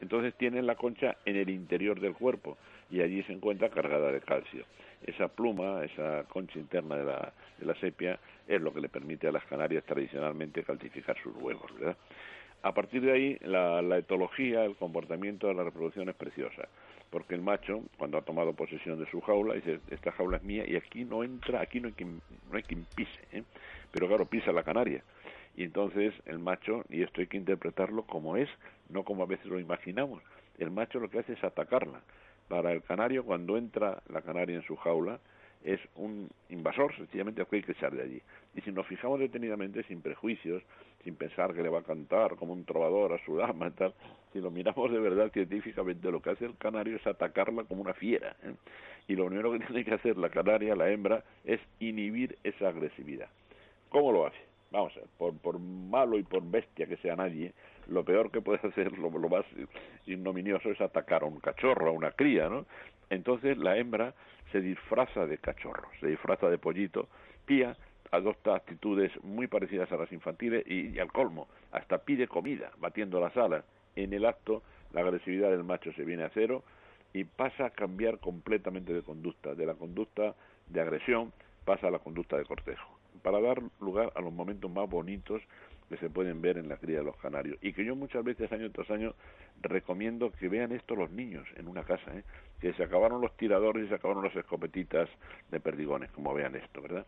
[0.00, 2.58] Entonces tienen la concha en el interior del cuerpo
[2.90, 4.64] y allí se encuentra cargada de calcio.
[5.06, 9.28] Esa pluma, esa concha interna de la, de la sepia, es lo que le permite
[9.28, 11.96] a las canarias tradicionalmente calcificar sus huevos, ¿verdad?
[12.62, 16.68] A partir de ahí, la, la etología, el comportamiento de la reproducción es preciosa
[17.10, 20.64] porque el macho, cuando ha tomado posesión de su jaula, dice, esta jaula es mía
[20.66, 22.20] y aquí no entra, aquí no hay quien,
[22.50, 23.42] no hay quien pise, ¿eh?
[23.90, 25.02] pero claro, pisa la canaria.
[25.56, 28.48] Y entonces el macho, y esto hay que interpretarlo como es,
[28.88, 30.22] no como a veces lo imaginamos,
[30.58, 32.00] el macho lo que hace es atacarla.
[32.48, 35.18] Para el canario, cuando entra la canaria en su jaula,
[35.64, 38.22] es un invasor, sencillamente hay que echar de allí.
[38.54, 40.62] Y si nos fijamos detenidamente, sin prejuicios,
[41.04, 43.94] sin pensar que le va a cantar como un trovador a su dama y tal,
[44.32, 47.94] si lo miramos de verdad científicamente, lo que hace el canario es atacarla como una
[47.94, 48.36] fiera.
[48.42, 48.54] ¿eh?
[49.08, 53.28] Y lo primero que tiene que hacer la canaria, la hembra, es inhibir esa agresividad.
[53.88, 54.38] ¿Cómo lo hace?
[54.70, 57.52] Vamos a ver, por, por malo y por bestia que sea nadie,
[57.88, 59.44] lo peor que puede hacer, lo, lo más
[60.06, 62.66] ignominioso es atacar a un cachorro, a una cría, ¿no?
[63.08, 64.14] Entonces la hembra
[64.52, 67.08] se disfraza de cachorro, se disfraza de pollito,
[67.46, 67.76] pía,
[68.10, 73.36] adopta actitudes muy parecidas a las infantiles y, al colmo, hasta pide comida, batiendo las
[73.36, 73.64] alas.
[73.96, 76.62] En el acto, la agresividad del macho se viene a cero
[77.12, 79.54] y pasa a cambiar completamente de conducta.
[79.54, 80.34] De la conducta
[80.68, 81.32] de agresión
[81.64, 85.42] pasa a la conducta de cortejo, para dar lugar a los momentos más bonitos
[85.90, 88.50] que se pueden ver en la cría de los canarios y que yo muchas veces
[88.52, 89.12] año tras año
[89.60, 92.22] recomiendo que vean esto los niños en una casa, ¿eh?
[92.60, 95.08] que se acabaron los tiradores y se acabaron las escopetitas
[95.50, 97.04] de perdigones, como vean esto, ¿verdad?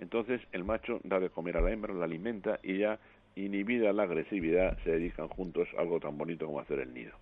[0.00, 2.98] Entonces el macho da de comer a la hembra, la alimenta y ya
[3.34, 7.12] inhibida la agresividad se dedican juntos a algo tan bonito como hacer el nido.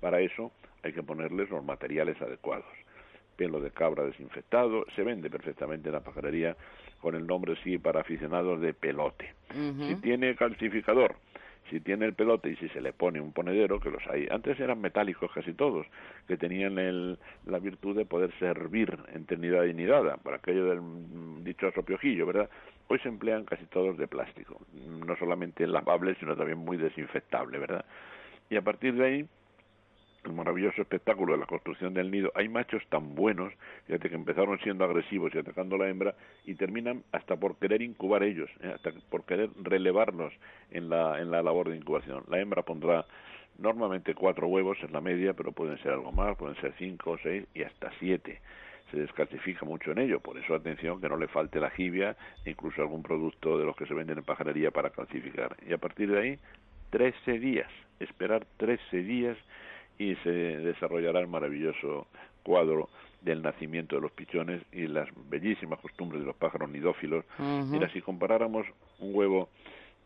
[0.00, 2.66] Para eso hay que ponerles los materiales adecuados.
[3.36, 6.56] Pelo de cabra desinfectado, se vende perfectamente en la pajarería
[7.00, 9.34] con el nombre sí para aficionados de pelote.
[9.52, 11.16] Si tiene calcificador,
[11.70, 14.58] si tiene el pelote y si se le pone un ponedero, que los hay, antes
[14.60, 15.86] eran metálicos casi todos,
[16.26, 21.44] que tenían el, la virtud de poder servir en eternidad y nidada, por aquello del
[21.44, 22.50] dichoso piojillo, ¿verdad?
[22.88, 27.84] Hoy se emplean casi todos de plástico, no solamente lavable, sino también muy desinfectable, ¿verdad?
[28.50, 29.28] Y a partir de ahí,
[30.24, 33.52] el maravilloso espectáculo de la construcción del nido, hay machos tan buenos,
[33.86, 37.82] fíjate que empezaron siendo agresivos y atacando a la hembra y terminan hasta por querer
[37.82, 38.72] incubar ellos, ¿eh?
[38.74, 40.32] hasta por querer relevarlos
[40.70, 42.24] en la, en la labor de incubación.
[42.28, 43.06] La hembra pondrá
[43.58, 47.46] normalmente cuatro huevos en la media, pero pueden ser algo más, pueden ser cinco, seis
[47.54, 48.40] y hasta siete.
[48.90, 52.82] Se descalcifica mucho en ello, por eso atención que no le falte la jibia, incluso
[52.82, 55.56] algún producto de los que se venden en pajarería para calcificar.
[55.66, 56.38] Y a partir de ahí,
[56.90, 59.36] 13 días, esperar 13 días
[59.98, 62.06] y se desarrollará el maravilloso
[62.42, 62.88] cuadro
[63.20, 67.24] del nacimiento de los pichones y las bellísimas costumbres de los pájaros nidófilos.
[67.38, 68.66] Mira, si comparáramos
[68.98, 69.48] un huevo,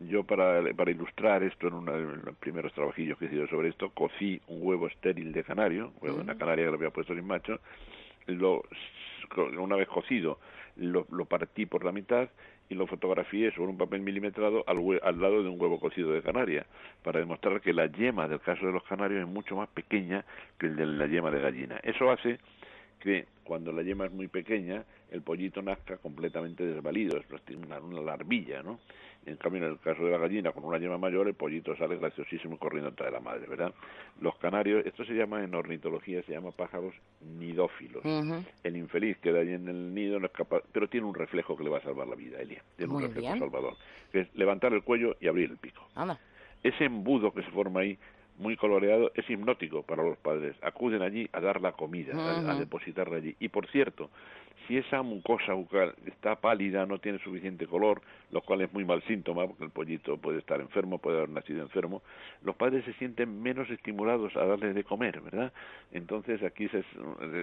[0.01, 3.70] yo para, para ilustrar esto en uno de los primeros trabajillos que he hecho sobre
[3.70, 7.14] esto, cocí un huevo estéril de canario, huevo de una canaria que le había puesto
[7.14, 7.59] sin macho,
[8.27, 8.62] lo,
[9.59, 10.38] una vez cocido
[10.77, 12.29] lo, lo partí por la mitad
[12.68, 16.22] y lo fotografié sobre un papel milimetrado al, al, lado de un huevo cocido de
[16.22, 16.66] canaria,
[17.02, 20.24] para demostrar que la yema del caso de los canarios es mucho más pequeña
[20.59, 21.81] que el de la yema de gallina.
[21.83, 22.38] Eso hace
[22.98, 28.00] que cuando la yema es muy pequeña, el pollito nazca completamente desvalido, es una, una
[28.02, 28.78] larvilla, ¿no?
[29.26, 31.96] En cambio, en el caso de la gallina, con una yema mayor, el pollito sale
[31.96, 33.74] graciosísimo corriendo de la madre, ¿verdad?
[34.20, 36.94] Los canarios, esto se llama en ornitología, se llama pájaros
[37.38, 38.02] nidófilos.
[38.62, 41.64] El infeliz queda allí en el nido, no es capaz, pero tiene un reflejo que
[41.64, 42.62] le va a salvar la vida, Elia.
[42.76, 43.76] Tiene un reflejo salvador,
[44.12, 45.87] que es levantar el cuello y abrir el pico.
[46.62, 47.98] Ese embudo que se forma ahí
[48.38, 50.57] muy coloreado, es hipnótico para los padres.
[50.62, 52.14] Acuden allí a dar la comida,
[52.51, 53.37] a, depositarla allí.
[53.40, 54.11] Y por cierto,
[54.66, 59.03] si esa mucosa bucal está pálida, no tiene suficiente color, lo cual es muy mal
[59.05, 62.03] síntoma, porque el pollito puede estar enfermo, puede haber nacido enfermo,
[62.43, 65.53] los padres se sienten menos estimulados a darles de comer, ¿verdad?
[65.93, 66.85] Entonces aquí se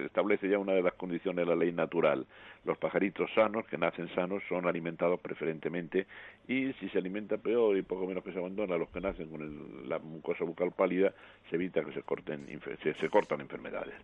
[0.04, 2.26] establece ya una de las condiciones de la ley natural.
[2.64, 6.06] Los pajaritos sanos, que nacen sanos, son alimentados preferentemente
[6.46, 9.88] y si se alimenta peor y poco menos que se abandona, los que nacen con
[9.88, 11.12] la mucosa bucal pálida,
[11.50, 12.46] se evita que se, corten,
[12.82, 13.94] se, se cortan enfermedades.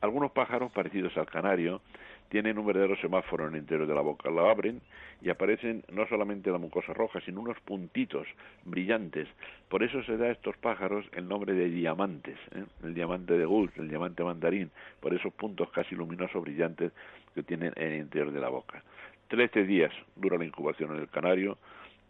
[0.00, 1.82] Algunos pájaros parecidos al canario
[2.30, 4.30] tienen un verdadero semáforo en el interior de la boca.
[4.30, 4.80] La abren
[5.20, 8.26] y aparecen no solamente la mucosa roja, sino unos puntitos
[8.64, 9.28] brillantes.
[9.68, 12.64] Por eso se da a estos pájaros el nombre de diamantes, ¿eh?
[12.84, 16.92] el diamante de Gould, el diamante mandarín, por esos puntos casi luminosos brillantes
[17.34, 18.82] que tienen en el interior de la boca.
[19.28, 21.58] Trece días dura la incubación en el canario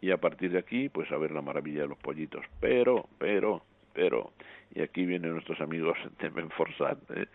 [0.02, 2.44] y a partir de aquí, pues a ver la maravilla de los pollitos.
[2.60, 3.62] Pero, pero,
[3.94, 4.32] pero,
[4.74, 7.26] y aquí vienen nuestros amigos de Menforsat, ¿eh?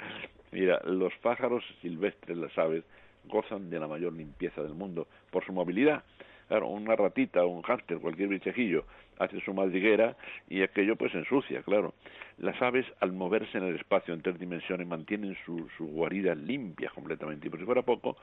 [0.56, 2.86] Mira, los pájaros silvestres, las aves,
[3.26, 6.06] gozan de la mayor limpieza del mundo por su movilidad.
[6.48, 8.86] Claro, una ratita, un hámster, cualquier bichejillo
[9.20, 10.16] hace su madriguera
[10.48, 11.94] y aquello pues ensucia, claro.
[12.38, 16.90] Las aves al moverse en el espacio en tres dimensiones mantienen su, su guarida limpia
[16.92, 18.16] completamente y por si fuera poco,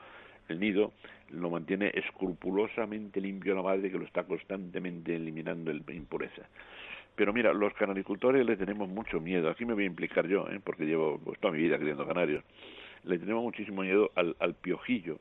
[0.47, 0.91] el nido
[1.29, 6.41] lo mantiene escrupulosamente limpio la madre que lo está constantemente eliminando el impureza.
[7.15, 9.49] Pero mira, los canaricultores le tenemos mucho miedo.
[9.49, 10.59] Aquí me voy a implicar yo, ¿eh?
[10.63, 12.43] porque llevo pues, toda mi vida criando canarios.
[13.03, 15.19] Le tenemos muchísimo miedo al, al piojillo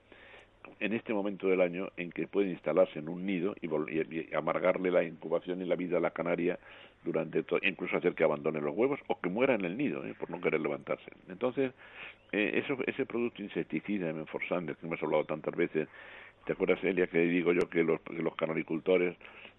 [0.81, 4.90] en este momento del año en que puede instalarse en un nido y, y, amargarle
[4.90, 6.59] la incubación y la vida a la canaria
[7.05, 10.14] durante todo, incluso hacer que abandone los huevos o que muera en el nido ¿eh?
[10.18, 11.11] por no querer levantarse.
[11.28, 11.72] Entonces,
[12.33, 15.88] eh, eso, ese producto insecticida, Menforsan, del que hemos hablado tantas veces,
[16.46, 19.16] ¿te acuerdas, Elia, que digo yo que los, que los canaricultores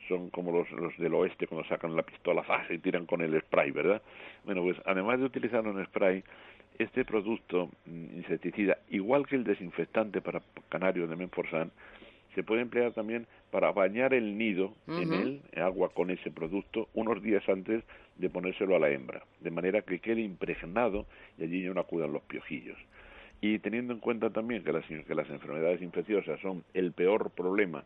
[0.07, 3.71] son como los, los del oeste cuando sacan la pistola y tiran con el spray,
[3.71, 4.01] ¿verdad?
[4.45, 6.23] Bueno, pues además de utilizar un spray,
[6.79, 11.71] este producto mm, insecticida, igual que el desinfectante para canarios de Menforsan,
[12.35, 16.89] se puede emplear también para bañar el nido en él, en agua con ese producto,
[16.95, 17.83] unos días antes
[18.17, 21.05] de ponérselo a la hembra, de manera que quede impregnado
[21.37, 22.77] y allí no acudan los piojillos.
[23.39, 27.83] Y teniendo en cuenta también que las, que las enfermedades infecciosas son el peor problema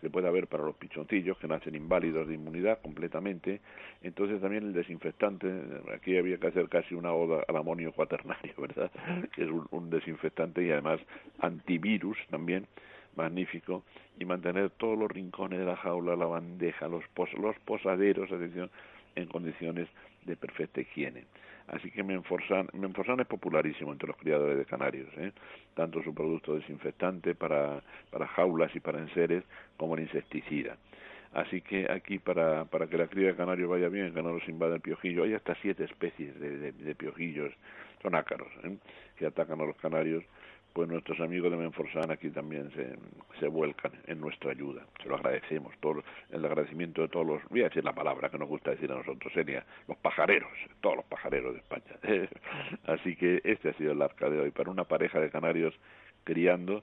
[0.00, 3.60] se puede haber para los pichoncillos que nacen inválidos de inmunidad completamente.
[4.02, 5.48] Entonces también el desinfectante,
[5.94, 8.90] aquí había que hacer casi una oda al amonio cuaternario, ¿verdad?
[9.34, 11.00] Que es un, desinfectante y además
[11.40, 12.66] antivirus también,
[13.16, 13.84] magnífico,
[14.18, 17.04] y mantener todos los rincones de la jaula, la bandeja, los,
[17.36, 18.70] los posaderos, atención,
[19.16, 19.88] en condiciones
[20.24, 21.24] de perfecta higiene.
[21.68, 25.32] Así que Menforsan, Menforsan es popularísimo entre los criadores de canarios, ¿eh?
[25.74, 29.44] tanto su producto desinfectante para, para jaulas y para enseres
[29.76, 30.76] como el insecticida.
[31.32, 34.48] Así que aquí para, para que la cría de canarios vaya bien, que no los
[34.48, 37.52] invada el piojillo, hay hasta siete especies de, de, piojillos,
[38.02, 38.76] son ácaros, ¿eh?
[39.16, 40.24] que atacan a los canarios
[40.72, 42.96] pues nuestros amigos de Menforsan aquí también se,
[43.40, 44.86] se vuelcan en nuestra ayuda.
[45.02, 48.38] Se lo agradecemos, todo el agradecimiento de todos los, voy a decir la palabra que
[48.38, 50.50] nos gusta decir a nosotros, sería los pajareros,
[50.80, 51.98] todos los pajareros de España.
[52.86, 55.74] Así que este ha sido el arca de hoy, para una pareja de canarios
[56.24, 56.82] criando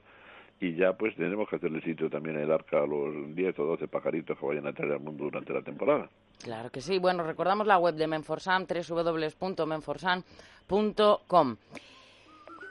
[0.60, 3.88] y ya pues tenemos que hacerle sitio también el arca a los 10 o 12
[3.88, 6.08] pajaritos que vayan a traer al mundo durante la temporada.
[6.42, 6.98] Claro que sí.
[6.98, 11.56] Bueno, recordamos la web de Menforsan, www.menforsan.com.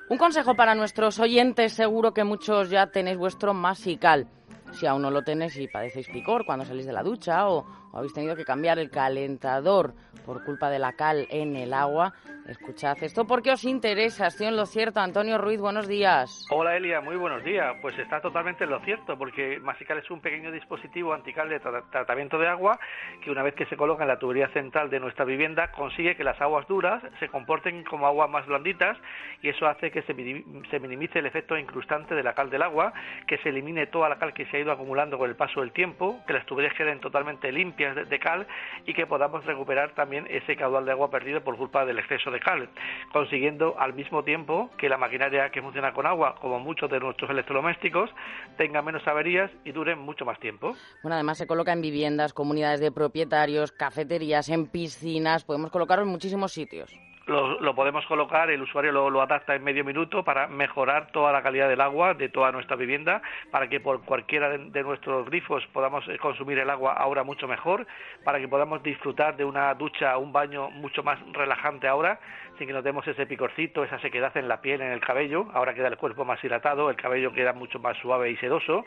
[0.07, 4.27] Un consejo para nuestros oyentes, seguro que muchos ya tenéis vuestro masical.
[4.71, 7.65] Si aún no lo tenéis y padecéis picor cuando salís de la ducha o,
[7.95, 9.93] habéis tenido que cambiar el calentador
[10.25, 12.13] por culpa de la cal en el agua,
[12.47, 14.27] escuchad esto porque os interesa.
[14.27, 14.99] Estoy en lo cierto.
[14.99, 16.45] Antonio Ruiz, buenos días.
[16.49, 17.75] Hola Elia, muy buenos días.
[17.81, 22.37] Pues está totalmente en lo cierto porque Masical es un pequeño dispositivo antical de tratamiento
[22.37, 22.79] de agua
[23.23, 26.23] que una vez que se coloca en la tubería central de nuestra vivienda consigue que
[26.23, 28.97] las aguas duras se comporten como aguas más blanditas
[29.41, 32.93] y eso hace que se minimice el efecto incrustante de la cal del agua,
[33.27, 35.71] que se elimine toda la cal que se ha ido acumulando con el paso del
[35.71, 38.47] tiempo, que las tuberías queden totalmente limpias de, cal
[38.85, 42.39] y que podamos recuperar también ese caudal de agua perdido por culpa del exceso de
[42.39, 42.69] cal,
[43.11, 47.29] consiguiendo al mismo tiempo que la maquinaria que funciona con agua, como muchos de nuestros
[47.29, 48.09] electrodomésticos,
[48.57, 50.75] tenga menos averías y dure mucho más tiempo.
[51.03, 56.11] Bueno, además se coloca en viviendas, comunidades de propietarios, cafeterías, en piscinas, podemos colocarlo en
[56.11, 56.95] muchísimos sitios
[57.27, 61.67] lo, podemos colocar, el usuario lo, adapta en medio minuto para mejorar toda la calidad
[61.67, 66.17] del agua de toda nuestra vivienda, para que por cualquiera de, nuestros grifos podamos eh,
[66.19, 67.87] consumir el agua ahora mucho mejor,
[68.23, 72.19] para que podamos disfrutar de una ducha, un baño mucho más relajante ahora,
[72.57, 75.87] sin que notemos ese picorcito, esa sequedad en la piel, en el cabello, ahora queda
[75.87, 78.85] el cuerpo más hidratado, el cabello queda mucho más suave y sedoso,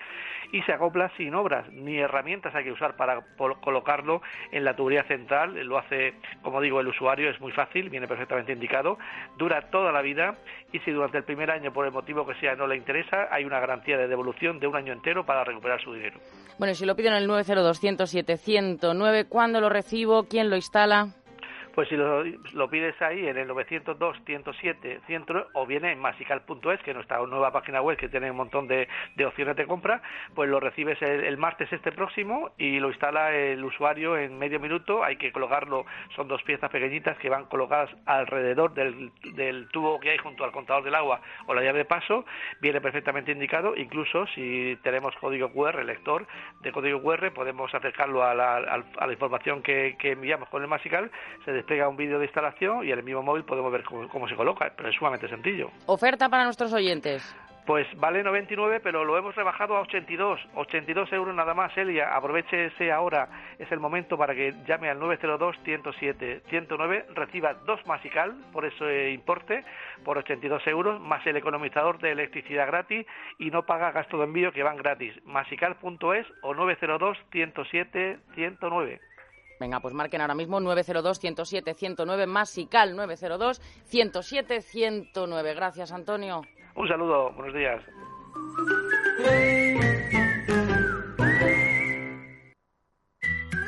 [0.52, 3.20] y se acopla sin obras, ni herramientas hay que usar para
[3.61, 8.09] colocarlo en la tubería central, lo hace, como digo, el usuario, es muy fácil, viene
[8.09, 8.98] perfectamente indicado,
[9.37, 10.37] dura toda la vida
[10.72, 13.44] y si durante el primer año, por el motivo que sea, no le interesa, hay
[13.44, 16.18] una garantía de devolución de un año entero para recuperar su dinero.
[16.59, 20.24] Bueno, si lo piden en el 902-107-109, ¿cuándo lo recibo?
[20.24, 21.09] ¿Quién lo instala?
[21.79, 26.91] Pues si lo, pides ahí en el 902 107 100 o viene en masical.es, que
[26.91, 28.88] es nuestra nueva página web que tiene un montón de,
[29.25, 30.03] opciones de compra,
[30.35, 35.05] pues lo recibes el, martes este próximo y lo instala el usuario en medio minuto.
[35.05, 35.87] Hay que colocarlo,
[36.17, 40.51] son dos piezas pequeñitas que van colocadas alrededor del, del tubo que hay junto al
[40.51, 42.25] contador del agua o la llave de paso.
[42.61, 46.27] Viene perfectamente indicado, incluso si tenemos código QR, lector
[46.61, 50.67] de código QR, podemos acercarlo a la, a la información que, que enviamos con el
[50.67, 51.12] Masical.
[51.45, 54.35] Se pega un vídeo de instalación y en el mismo móvil podemos ver cómo, se
[54.35, 55.70] coloca, pero es sumamente sencillo.
[55.87, 57.22] Oferta para nuestros oyentes.
[57.66, 60.40] Pues vale 99, pero lo hemos rebajado a 82.
[60.54, 62.16] 82 euros nada más, Elia.
[62.16, 63.28] Aprovechese ahora,
[63.59, 69.66] es el momento para que llame al 902-107-109, reciba dos masical por ese importe,
[70.02, 73.06] por 82 euros, más el economizador de electricidad gratis
[73.38, 75.12] y no paga gasto de envío que van gratis.
[75.27, 78.98] Masical.es o 902-107-109.
[79.59, 85.54] Venga, pues marquen ahora mismo 902-107-109, Masical 902-107-109.
[85.54, 86.42] Gracias, Antonio.
[86.77, 87.83] Un saludo, buenos días.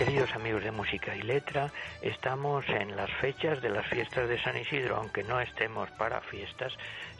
[0.00, 1.70] Queridos amigos de música y letra,
[2.00, 6.72] estamos en las fechas de las fiestas de San Isidro, aunque no estemos para fiestas,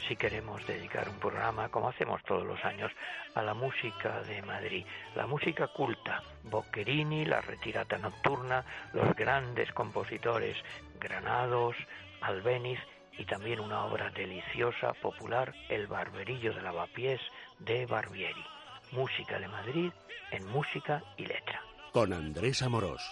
[0.08, 2.90] si queremos dedicar un programa, como hacemos todos los años,
[3.34, 8.64] a la música de Madrid, la música culta, Boccherini, la retirata nocturna,
[8.94, 10.56] los grandes compositores
[10.98, 11.76] Granados,
[12.22, 12.80] Albéniz
[13.18, 17.20] y también una obra deliciosa, popular, El barberillo de lavapiés
[17.58, 18.46] de Barbieri.
[18.92, 19.92] Música de Madrid
[20.30, 21.60] en música y letra
[21.92, 23.02] con Andrés Amorós.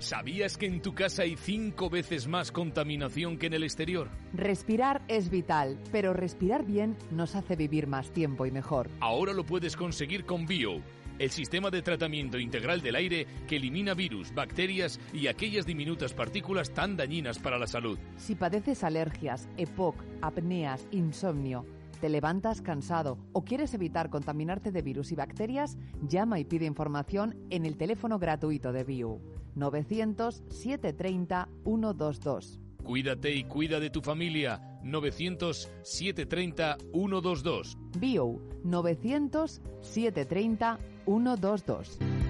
[0.00, 4.08] ¿Sabías que en tu casa hay cinco veces más contaminación que en el exterior?
[4.32, 8.88] Respirar es vital, pero respirar bien nos hace vivir más tiempo y mejor.
[9.00, 10.80] Ahora lo puedes conseguir con Bio,
[11.18, 16.70] el sistema de tratamiento integral del aire que elimina virus, bacterias y aquellas diminutas partículas
[16.70, 17.98] tan dañinas para la salud.
[18.16, 21.66] Si padeces alergias, EPOC, apneas, insomnio,
[22.00, 25.78] te levantas cansado o quieres evitar contaminarte de virus y bacterias,
[26.08, 29.20] llama y pide información en el teléfono gratuito de BIU
[29.54, 32.60] 900 730 122.
[32.82, 37.78] Cuídate y cuida de tu familia 900 730 122.
[37.98, 42.29] BIU 900 730 122.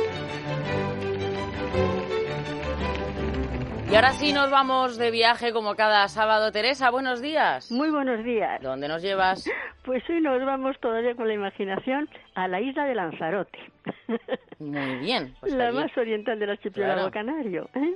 [3.91, 6.51] Y ahora sí nos vamos de viaje como cada sábado.
[6.53, 7.69] Teresa, buenos días.
[7.71, 8.61] Muy buenos días.
[8.61, 9.45] ¿Dónde nos llevas?
[9.83, 13.57] Pues hoy nos vamos todavía con la imaginación a la isla de Lanzarote.
[14.59, 15.33] Muy bien.
[15.39, 15.75] Pues la allí.
[15.77, 17.11] más oriental del archipiélago Claro.
[17.11, 17.67] canario.
[17.73, 17.95] ¿eh?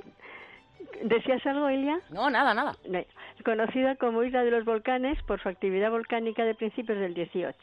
[1.04, 2.00] ¿Decías algo, Elia?
[2.10, 2.72] No, nada, nada.
[2.88, 2.98] No.
[3.44, 7.56] Conocida como Isla de los Volcanes por su actividad volcánica de principios del 18.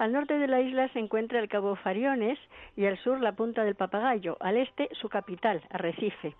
[0.00, 2.36] Al norte de la isla se encuentra el Cabo Fariones
[2.76, 6.34] y al sur la Punta del Papagayo, al este su capital, Arrecife.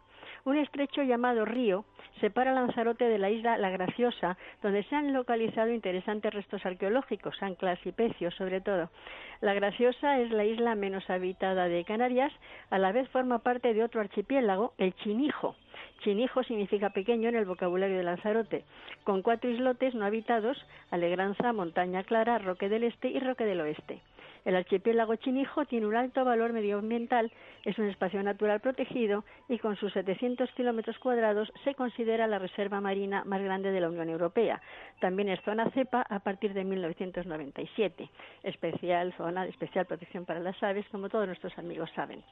[0.45, 1.84] Un estrecho llamado Río
[2.20, 7.78] separa Lanzarote de la isla La Graciosa, donde se han localizado interesantes restos arqueológicos, anclas
[7.84, 8.91] y pecios sobre todo.
[9.41, 12.32] La Graciosa es la isla menos habitada de Canarias,
[12.70, 15.57] a la vez forma parte de otro archipiélago, el Chinijo.
[16.01, 18.64] Chinijo significa pequeño en el vocabulario de Lanzarote,
[19.05, 20.57] con cuatro islotes no habitados,
[20.91, 24.01] Alegranza, Montaña Clara, Roque del Este y Roque del Oeste.
[24.45, 27.30] El archipiélago Chinijo tiene un alto valor medioambiental,
[27.64, 32.80] es un espacio natural protegido y con sus 700 kilómetros cuadrados se considera la reserva
[32.80, 34.61] marina más grande de la Unión Europea.
[35.01, 38.09] También es zona cepa a partir de 1997,
[38.43, 42.22] especial zona de especial protección para las aves, como todos nuestros amigos saben.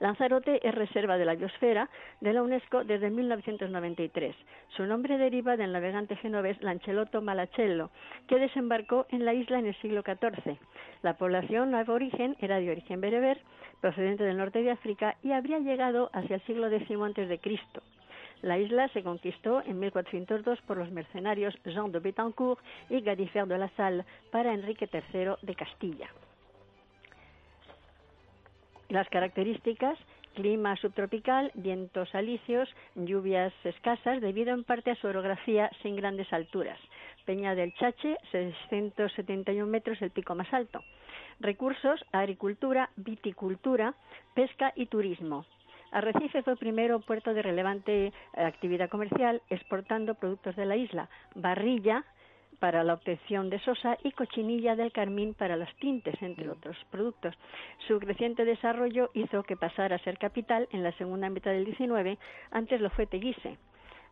[0.00, 1.88] Lanzarote es reserva de la biosfera
[2.20, 4.34] de la UNESCO desde 1993.
[4.76, 7.90] Su nombre deriva del navegante genovés Lancelotto Malacello,
[8.28, 10.58] que desembarcó en la isla en el siglo XIV.
[11.02, 13.40] La población aborigen era de origen bereber,
[13.80, 16.88] procedente del norte de África, y habría llegado hacia el siglo X
[17.40, 17.82] Cristo.
[18.42, 23.56] La isla se conquistó en 1402 por los mercenarios Jean de Betancourt y Gadifer de
[23.56, 26.10] la Salle para Enrique III de Castilla.
[28.88, 29.98] Las características
[30.34, 36.78] clima subtropical, vientos alisios, lluvias escasas, debido en parte a su orografía sin grandes alturas.
[37.24, 40.82] Peña del Chache, 671 metros, el pico más alto.
[41.40, 43.94] Recursos, agricultura, viticultura,
[44.34, 45.46] pesca y turismo.
[45.90, 52.04] Arrecife fue primero puerto de relevante eh, actividad comercial, exportando productos de la isla, barrilla,
[52.64, 57.34] para la obtención de sosa y cochinilla del carmín para las tintes, entre otros productos.
[57.86, 62.18] Su creciente desarrollo hizo que pasara a ser capital en la segunda mitad del XIX,
[62.50, 63.58] antes lo fue Teguise.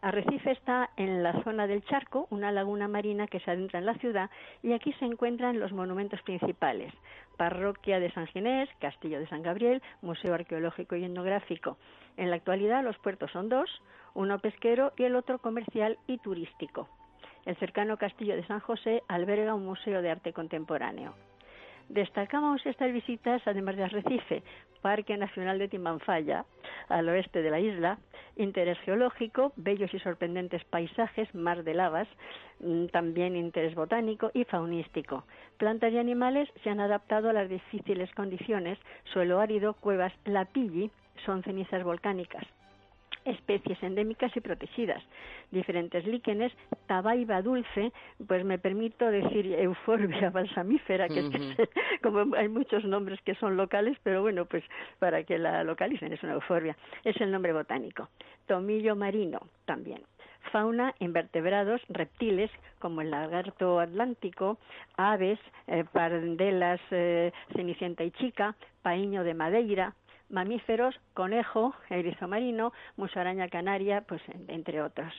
[0.02, 3.94] Arrecife está en la zona del Charco, una laguna marina que se adentra en la
[3.94, 4.28] ciudad,
[4.62, 6.92] y aquí se encuentran los monumentos principales.
[7.38, 11.78] Parroquia de San Ginés, Castillo de San Gabriel, Museo Arqueológico y Etnográfico.
[12.18, 13.70] En la actualidad los puertos son dos,
[14.12, 16.90] uno pesquero y el otro comercial y turístico.
[17.44, 21.14] El cercano Castillo de San José alberga un museo de arte contemporáneo.
[21.88, 24.42] Destacamos estas visitas, además de Arrecife,
[24.80, 26.44] Parque Nacional de Timbanfaya,
[26.88, 27.98] al oeste de la isla,
[28.36, 32.08] interés geológico, bellos y sorprendentes paisajes, mar de lavas,
[32.60, 35.24] mm, también interés botánico y faunístico.
[35.58, 38.78] Plantas y animales se han adaptado a las difíciles condiciones,
[39.12, 40.90] suelo árido, cuevas, lapilli,
[41.26, 42.46] son cenizas volcánicas
[43.24, 45.02] especies endémicas y protegidas,
[45.50, 46.52] diferentes líquenes,
[46.86, 47.92] tabaiba dulce,
[48.26, 51.68] pues me permito decir euforbia balsamífera, que, es que
[52.02, 54.64] como hay muchos nombres que son locales, pero bueno, pues
[54.98, 58.08] para que la localicen es una euforbia, es el nombre botánico.
[58.46, 60.02] Tomillo marino también.
[60.50, 64.58] Fauna, invertebrados, reptiles como el lagarto atlántico,
[64.96, 69.94] aves, eh, pardelas, eh, cenicienta y chica, paíño de madeira,
[70.32, 75.12] mamíferos, conejo, erizo marino, musaraña canaria, pues entre otros.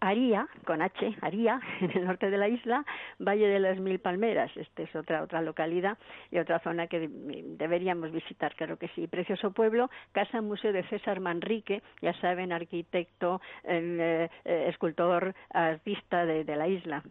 [0.00, 2.84] Aría, con H, Aría, en el norte de la isla,
[3.18, 5.98] Valle de las Mil Palmeras, esta es otra otra localidad
[6.30, 9.06] y otra zona que deberíamos visitar, claro que sí.
[9.06, 16.44] Precioso pueblo, Casa Museo de César Manrique, ya saben, arquitecto, eh, eh, escultor, artista de,
[16.56, 17.02] la isla,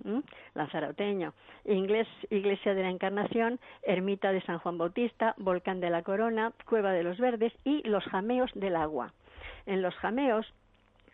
[0.55, 1.33] lanzaroteño.
[1.65, 6.91] Inglés, Iglesia de la Encarnación, Ermita de San Juan Bautista, Volcán de la Corona, Cueva
[6.91, 9.13] de los Verdes y Los Jameos del Agua.
[9.65, 10.45] En los jameos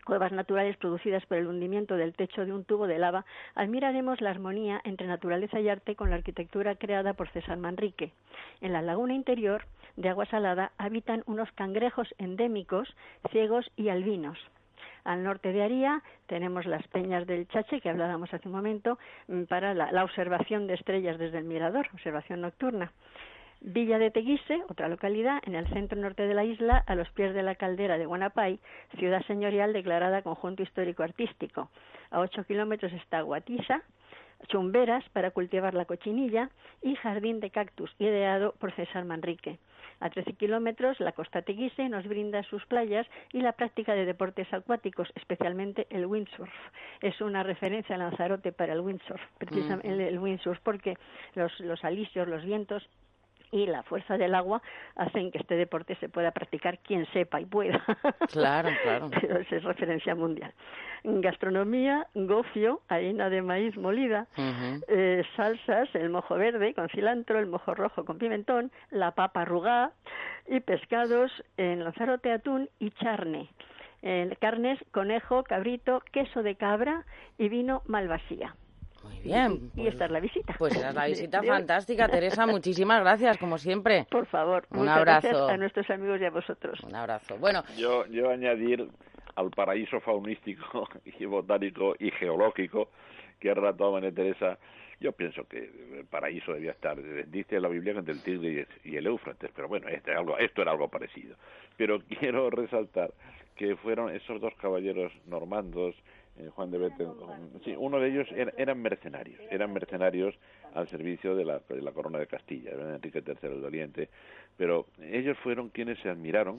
[0.04, 3.24] cuevas naturales producidas por el hundimiento del techo de un tubo de lava,
[3.54, 8.12] admiraremos la armonía entre naturaleza y arte con la arquitectura creada por César Manrique.
[8.60, 12.94] En la laguna interior, de agua salada, habitan unos cangrejos endémicos,
[13.30, 14.38] ciegos y albinos.
[15.04, 18.98] Al norte de Aría tenemos las peñas del Chache, que hablábamos hace un momento,
[19.28, 22.90] mm, para la, la observación de estrellas desde el mirador, observación nocturna.
[23.66, 27.32] Villa de Teguise, otra localidad, en el centro norte de la isla, a los pies
[27.32, 28.60] de la caldera de Guanapay,
[28.98, 31.70] ciudad señorial declarada conjunto histórico-artístico.
[32.10, 33.82] A ocho kilómetros está Guatisa,
[34.48, 36.50] chumberas para cultivar la cochinilla
[36.82, 39.58] y jardín de cactus, ideado por César Manrique.
[40.00, 44.52] A 13 kilómetros, la costa Teguise nos brinda sus playas y la práctica de deportes
[44.52, 46.52] acuáticos, especialmente el windsurf.
[47.00, 50.98] Es una referencia a Lanzarote para el windsurf, precisamente el, windsurf, porque
[51.34, 52.86] los, los alisios, los vientos
[53.54, 54.60] y la fuerza del agua
[54.96, 57.80] hacen que este deporte se pueda practicar quien sepa y pueda.
[58.32, 59.10] Claro, claro.
[59.20, 60.52] Pero es referencia mundial.
[61.04, 64.26] Gastronomía, gofio, harina de maíz molida,
[64.88, 69.92] eh, salsas, el mojo verde con cilantro, el mojo rojo con pimentón, la papa arrugada
[70.48, 73.50] y pescados en Lanzarote, atún y charne.
[74.40, 77.04] carnes, conejo, cabrito, queso de cabra
[77.38, 78.56] y vino malvasía.
[79.04, 79.70] Muy bien.
[79.76, 80.54] Y, esta es la visita.
[80.58, 82.46] Pues esta es la visita fantástica, Teresa.
[82.48, 84.06] Muchísimas gracias, como siempre.
[84.10, 84.66] Por favor.
[84.70, 85.48] Un abrazo.
[85.48, 86.80] a nuestros amigos y a vosotros.
[86.80, 87.36] Un abrazo.
[87.38, 87.62] Bueno.
[87.76, 88.88] Yo, yo añadir
[89.36, 92.88] al paraíso faunístico y botánico y geológico
[93.38, 94.58] que ha relatado María Teresa,
[95.00, 96.96] yo pienso que el paraíso debía estar,
[97.26, 100.72] dice la Biblia, entre el Tigre y el Éufrates, pero bueno, este algo, esto era
[100.72, 101.36] algo parecido.
[101.76, 103.12] Pero quiero resaltar
[103.56, 105.94] que fueron esos dos caballeros normandos,
[106.38, 107.12] eh, Juan de Beten,
[107.64, 110.34] sí, uno de ellos eran mercenarios, eran mercenarios
[110.74, 114.08] al servicio de la, de la corona de Castilla, Enrique III el Doliente,
[114.56, 116.58] pero ellos fueron quienes se admiraron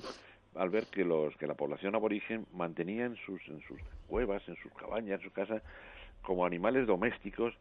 [0.55, 4.55] al ver que los que la población aborigen mantenía en sus en sus cuevas, en
[4.57, 5.61] sus cabañas, en sus casas
[6.21, 7.53] como animales domésticos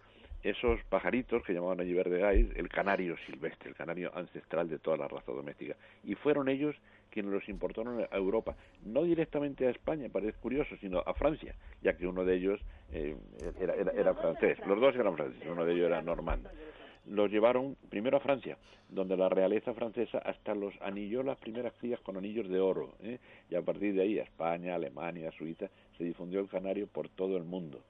[0.45, 5.09] esos pajaritos que llamaban allí verde el canario silvestre, el canario ancestral de toda la
[5.09, 5.75] raza doméstica.
[6.05, 6.77] Y fueron ellos
[7.11, 11.97] quienes los importaron a Europa, no directamente a España, parece curioso, sino a Francia, ya
[11.97, 12.61] que uno de ellos
[12.93, 13.17] eh,
[13.59, 16.51] era, era, francés, los dos eran franceses, uno de ellos era normando.
[17.07, 22.01] Los llevaron primero a Francia, donde la realeza francesa hasta los anilló las primeras crías
[22.01, 23.19] con anillos de oro, ¿eh?
[23.49, 27.37] y a partir de ahí a España, Alemania, Suiza, se difundió el canario por todo
[27.37, 27.81] el mundo.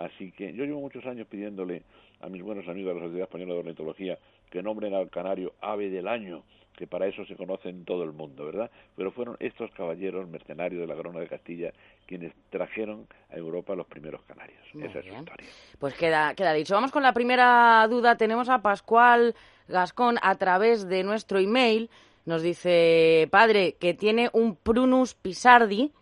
[0.00, 1.82] Así que yo llevo muchos años pidiéndole
[2.20, 4.18] a mis buenos amigos de la Sociedad Española de Ornitología
[4.50, 6.42] que nombren al canario ave del año,
[6.74, 8.70] que para eso se conoce en todo el mundo, ¿verdad?
[8.96, 11.72] Pero fueron estos caballeros mercenarios de la corona de Castilla
[12.06, 14.58] quienes trajeron a Europa los primeros canarios.
[14.74, 15.46] Esa es su historia.
[15.78, 16.74] Pues queda, queda dicho.
[16.74, 18.16] Vamos con la primera duda.
[18.16, 19.34] Tenemos a Pascual
[19.68, 21.90] Gascón a través de nuestro email.
[22.24, 25.92] Nos dice, padre, que tiene un Prunus pisardi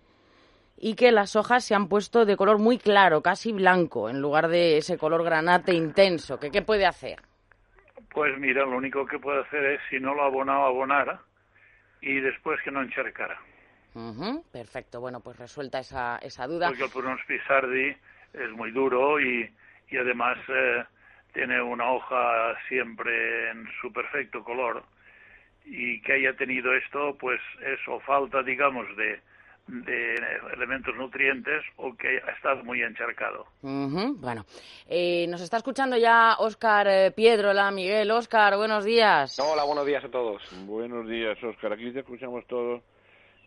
[0.80, 4.48] y que las hojas se han puesto de color muy claro, casi blanco, en lugar
[4.48, 6.38] de ese color granate intenso.
[6.38, 7.20] ¿Qué, qué puede hacer?
[8.10, 11.20] Pues mira, lo único que puede hacer es, si no lo abonaba, abonara
[12.00, 13.38] y después que no encharcara.
[14.52, 16.68] Perfecto, bueno, pues resuelta esa, esa duda.
[16.68, 17.96] Porque el Prunus pisardi
[18.32, 19.50] es muy duro y,
[19.90, 20.84] y además eh,
[21.32, 24.84] tiene una hoja siempre en su perfecto color
[25.64, 29.20] y que haya tenido esto, pues eso, falta, digamos, de,
[29.68, 30.14] de
[30.54, 33.46] elementos nutrientes o que ha estado muy encharcado.
[33.60, 34.44] Bueno,
[34.88, 38.10] eh, nos está escuchando ya Óscar eh, Piedrola, Miguel.
[38.10, 39.38] Óscar, buenos días.
[39.38, 40.42] Hola, buenos días a todos.
[40.64, 41.74] Buenos días, Óscar.
[41.74, 42.82] Aquí te escuchamos todos.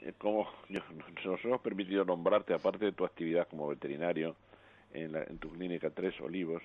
[0.03, 4.35] Eh, como nos hemos permitido nombrarte, aparte de tu actividad como veterinario
[4.93, 6.61] en, en tu clínica Tres Olivos,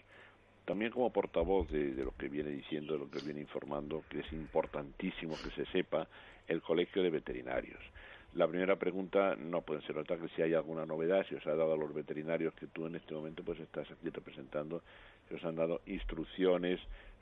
[0.66, 4.20] también como portavoz de, de, lo que viene diciendo, de lo que viene informando, que
[4.20, 6.06] es importantísimo que se sepa
[6.46, 7.80] el Colegio de Veterinarios.
[8.36, 11.56] La primera pregunta no puede ser otra que si hay alguna novedad, si os ha
[11.56, 14.82] dado a los veterinarios que tú en este momento pues estás aquí representando,
[15.26, 16.78] si os han dado instrucciones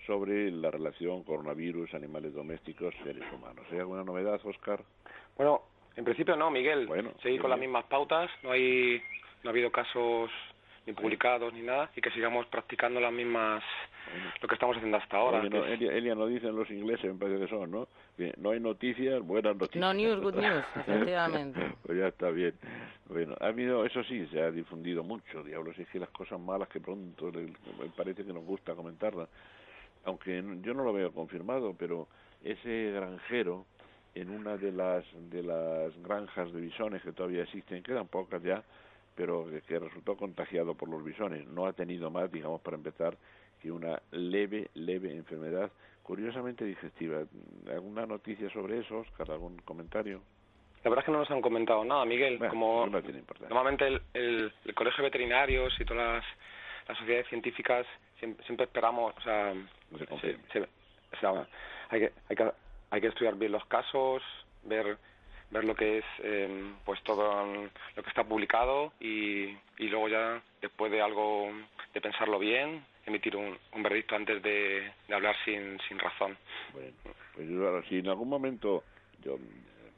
[0.08, 3.64] sobre la relación coronavirus, animales domésticos, seres humanos.
[3.70, 4.82] ¿Hay alguna novedad, Oscar?
[5.36, 5.62] Bueno,
[5.94, 6.88] en principio no, Miguel.
[6.88, 9.00] Bueno, Seguir con las mismas pautas, no hay
[9.44, 10.32] no ha habido casos
[10.84, 13.62] ni publicados ni nada y que sigamos practicando las mismas
[14.40, 15.42] lo que estamos haciendo hasta ahora.
[15.42, 17.88] no, Elia, no dicen los ingleses, me parece que son, ¿no?
[18.38, 19.80] no hay noticias, buenas noticias.
[19.80, 21.74] No news, good news, efectivamente.
[21.82, 22.54] pues ya está bien.
[23.08, 26.68] Bueno, ha habido, eso sí, se ha difundido mucho, diablos, es que las cosas malas
[26.68, 29.28] que pronto me parece que nos gusta comentarlas,
[30.04, 32.08] aunque yo no lo veo confirmado, pero
[32.42, 33.66] ese granjero
[34.14, 38.62] en una de las de las granjas de bisones que todavía existen, quedan pocas ya,
[39.14, 41.46] pero que resultó contagiado por los bisones.
[41.48, 43.16] No ha tenido más, digamos, para empezar,
[43.64, 47.22] que una leve, leve enfermedad, curiosamente digestiva.
[47.70, 49.30] ¿Alguna noticia sobre eso, Oscar?
[49.30, 50.20] ¿Algún comentario?
[50.82, 52.38] La verdad es que no nos han comentado nada, Miguel.
[52.50, 56.22] como normalmente el, el, Colegio de Veterinarios y todas
[56.86, 57.86] las, sociedades científicas
[58.18, 59.54] siempre, esperamos, o sea,
[61.88, 62.50] hay, que, hay, que,
[62.90, 64.22] hay que estudiar bien los casos,
[64.64, 64.98] ver
[65.50, 70.42] ver lo que es eh, pues todo lo que está publicado y, y luego ya
[70.60, 71.48] después de algo
[71.92, 76.36] de pensarlo bien emitir un, un veredicto antes de, de hablar sin, sin razón.
[76.72, 76.92] Bueno,
[77.34, 78.84] pues si en algún momento
[79.22, 79.38] yo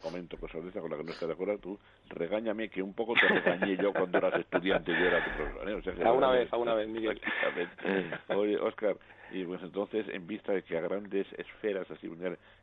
[0.00, 1.78] comento cosas de esas con las que no estás de acuerdo tú,
[2.08, 5.68] regáñame que un poco te regañé yo cuando eras estudiante y yo era tu profesor.
[5.68, 5.74] ¿eh?
[5.74, 7.20] O sea, alguna vez, alguna vez, Miguel.
[8.28, 8.96] Oye, Oscar,
[9.32, 12.10] y pues entonces, en vista de que a grandes esferas así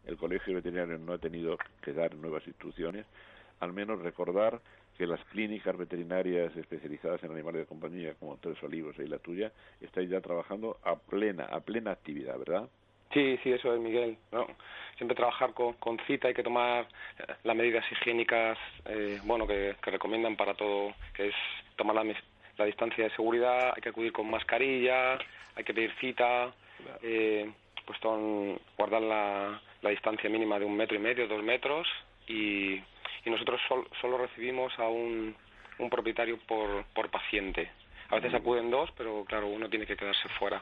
[0.05, 3.05] el Colegio Veterinario no ha tenido que dar nuevas instrucciones,
[3.59, 4.59] al menos recordar
[4.97, 9.51] que las clínicas veterinarias especializadas en animales de compañía, como Tres Olivos y la tuya,
[9.81, 12.69] estáis ya trabajando a plena, a plena actividad, ¿verdad?
[13.13, 14.17] Sí, sí, eso es, Miguel.
[14.31, 14.47] ¿no?
[14.97, 16.87] Siempre trabajar con, con cita, hay que tomar
[17.19, 21.35] eh, las medidas higiénicas, eh, bueno, que, recomiendan para todo, que es
[21.75, 22.15] tomar la,
[22.57, 25.13] la, distancia de seguridad, hay que acudir con mascarilla,
[25.55, 26.53] hay que pedir cita,
[27.01, 27.51] eh,
[27.85, 27.99] pues
[28.77, 31.87] guardar la, la distancia mínima de un metro y medio, dos metros,
[32.27, 32.81] y
[33.25, 33.59] y nosotros
[34.01, 35.35] solo recibimos a un,
[35.79, 37.69] un propietario por, por paciente.
[38.09, 40.61] A veces acuden dos, pero claro, uno tiene que quedarse fuera.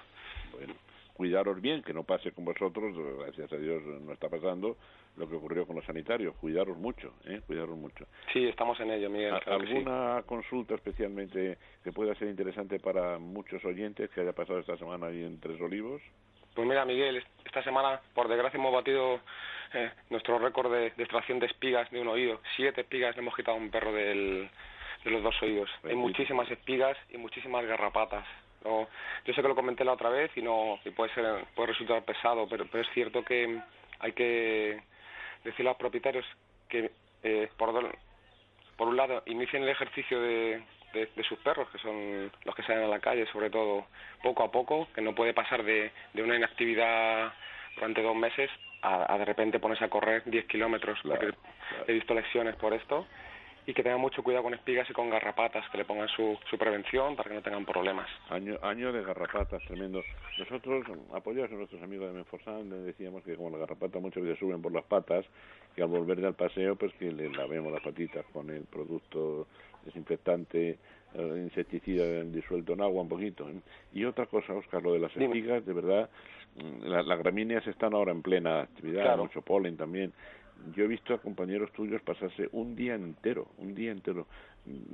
[0.54, 0.74] Bueno,
[1.14, 4.78] cuidaros bien, que no pase con vosotros, gracias a Dios no está pasando
[5.18, 6.36] lo que ocurrió con los sanitarios.
[6.38, 7.42] Cuidaros mucho, ¿eh?
[7.46, 8.08] Cuidaros mucho.
[8.32, 9.36] Sí, estamos en ello, Miguel.
[9.46, 15.08] ¿Alguna consulta especialmente que pueda ser interesante para muchos oyentes que haya pasado esta semana
[15.08, 16.02] ahí en Tres Olivos?
[16.54, 19.20] Pues mira, Miguel, esta semana, por desgracia, hemos batido
[19.74, 22.42] eh, nuestro récord de, extracción de espigas de un oído.
[22.56, 24.50] Siete espigas le hemos quitado a un perro del,
[25.04, 25.70] de los dos oídos.
[25.84, 28.26] Hay muchísimas espigas y muchísimas garrapatas.
[28.66, 28.88] No,
[29.26, 32.04] yo sé que lo comenté la otra vez y no y puede ser puede resultar
[32.04, 33.60] pesado, pero, pero es cierto que
[34.00, 34.84] hay que
[35.44, 36.26] decirle a los propietarios
[36.70, 36.92] que
[37.24, 37.92] eh, por,
[38.78, 40.62] por un lado inicien el ejercicio de,
[40.94, 43.86] de, sus perros, que son los que salen a la calle, sobre todo
[44.22, 47.34] poco a poco, que no puede pasar de, de una inactividad
[47.76, 48.50] durante dos meses
[48.82, 51.00] a, de repente ponerse a correr 10 kilómetros.
[51.88, 53.06] He visto lecciones por esto
[53.66, 56.58] y que tengan mucho cuidado con espigas y con garrapatas, que le pongan su, su
[56.58, 58.10] prevención para que no tengan problemas.
[58.30, 60.06] Año, año de garrapatas tremendos.
[60.40, 64.62] Nosotros, apoyados a nuestros amigos de Menforsan, decíamos que como las garrapatas muchas veces suben
[64.62, 65.26] por las patas,
[65.76, 69.48] que al volver del paseo, pues que le lavemos las patitas con el producto
[69.86, 70.78] desinfectante,
[71.16, 73.48] insecticida disuelto en agua un poquito.
[73.50, 73.60] ¿eh?
[73.94, 76.10] Y otra cosa, Oscar, lo de las espigas, de verdad,
[76.56, 80.14] mm, las gramíneas están ahora en plena actividad, mucho polen también
[80.76, 84.28] yo he visto a compañeros tuyos pasarse un día entero, un día entero.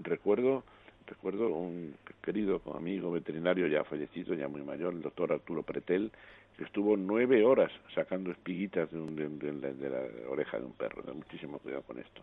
[0.01, 0.63] Recuerdo,
[1.05, 6.11] recuerdo un querido amigo veterinario ya fallecido, ya muy mayor, el doctor Arturo Pretel,
[6.57, 11.03] que estuvo nueve horas sacando espiguitas de, de, la oreja de un perro.
[11.13, 12.21] muchísimo cuidado con esto.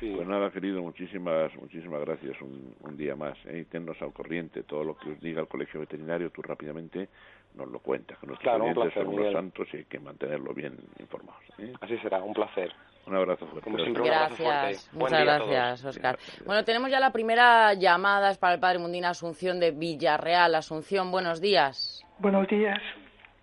[0.00, 3.38] Pues nada, querido, muchísimas, muchísimas gracias un, un día más.
[3.46, 3.64] ¿eh?
[3.70, 7.08] Tennos al corriente todo lo que os diga el colegio veterinario, tú rápidamente
[7.54, 10.76] nos lo cuentas, que nuestros claro, clientes son unos santos y hay que mantenerlo bien
[10.98, 11.42] informados.
[11.58, 11.72] ¿eh?
[11.80, 12.72] Así será, un placer.
[13.06, 13.64] Un abrazo fuerte.
[13.64, 16.18] Como siempre, gracias, muchas gracias, Oscar.
[16.46, 20.54] Bueno, tenemos ya la primera llamada es para el Padre Mundina Asunción de Villarreal.
[20.54, 22.02] Asunción, buenos días.
[22.18, 22.80] Buenos días.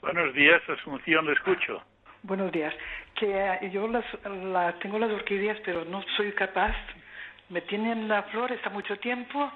[0.02, 1.80] Buenos días, Asunción, le escucho.
[2.24, 2.74] Buenos días.
[3.16, 6.76] Que eh, yo las, la, tengo las orquídeas, pero no soy capaz.
[7.50, 9.52] Me tienen la flor, está mucho tiempo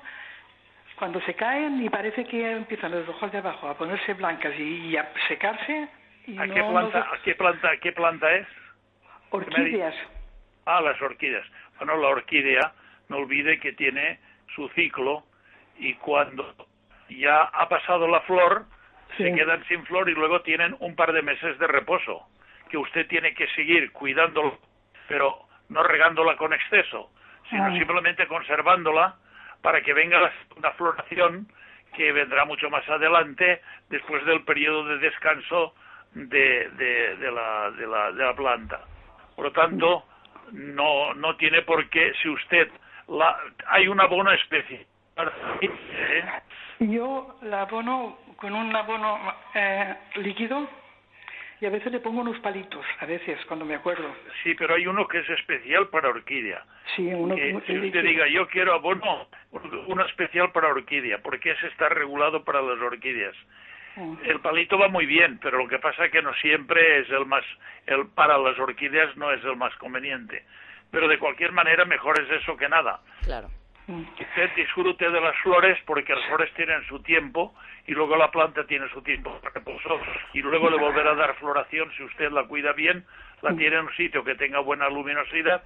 [0.97, 4.95] cuando se caen y parece que empiezan los ojos de abajo a ponerse blancas y,
[4.95, 5.87] a secarse.
[6.25, 8.47] Y ¿A, qué planta, ¿A qué planta, qué planta es?
[9.29, 9.95] Orquídeas.
[10.65, 11.45] Ah, las orquídeas.
[11.77, 12.73] Bueno, la orquídea,
[13.09, 14.19] no olvide que tiene
[14.55, 15.23] su ciclo
[15.77, 16.55] y cuando
[17.09, 18.65] ya ha pasado la flor,
[19.17, 22.27] se quedan sin flor y luego tienen un par de meses de reposo,
[22.69, 24.53] que usted tiene que seguir cuidándola,
[25.07, 27.11] pero no regándola con exceso,
[27.49, 29.15] sino simplemente conservándola
[29.65, 31.47] para que venga la segunda floración
[31.97, 35.73] que vendrá mucho más adelante después del periodo de descanso
[36.13, 38.81] de, de, la, de, la, de la planta.
[39.35, 40.03] Por lo tanto,
[40.51, 42.69] no, no tiene por qué, si usted,
[43.07, 44.85] la, hay un abono especie.
[45.61, 46.23] ¿eh?
[46.81, 50.69] Yo la abono con un abono eh, líquido
[51.61, 54.13] y a veces le pongo unos palitos, a veces, cuando me acuerdo.
[54.43, 56.63] Sí, pero hay uno que es especial para orquídea.
[56.95, 59.27] Sí, uno que, si usted diga, yo quiero abono,
[59.87, 63.35] uno especial para orquídea, porque ese está regulado para las orquídeas.
[64.25, 67.25] El palito va muy bien, pero lo que pasa es que no siempre es el
[67.25, 67.45] más,
[67.85, 70.43] el para las orquídeas no es el más conveniente.
[70.91, 72.99] Pero de cualquier manera mejor es eso que nada.
[73.23, 73.49] Claro.
[73.87, 77.53] Usted disfrute de las flores porque las flores tienen su tiempo
[77.85, 79.99] y luego la planta tiene su tiempo de reposo
[80.33, 83.05] y luego le volverá a dar floración si usted la cuida bien,
[83.41, 85.63] la tiene en un sitio que tenga buena luminosidad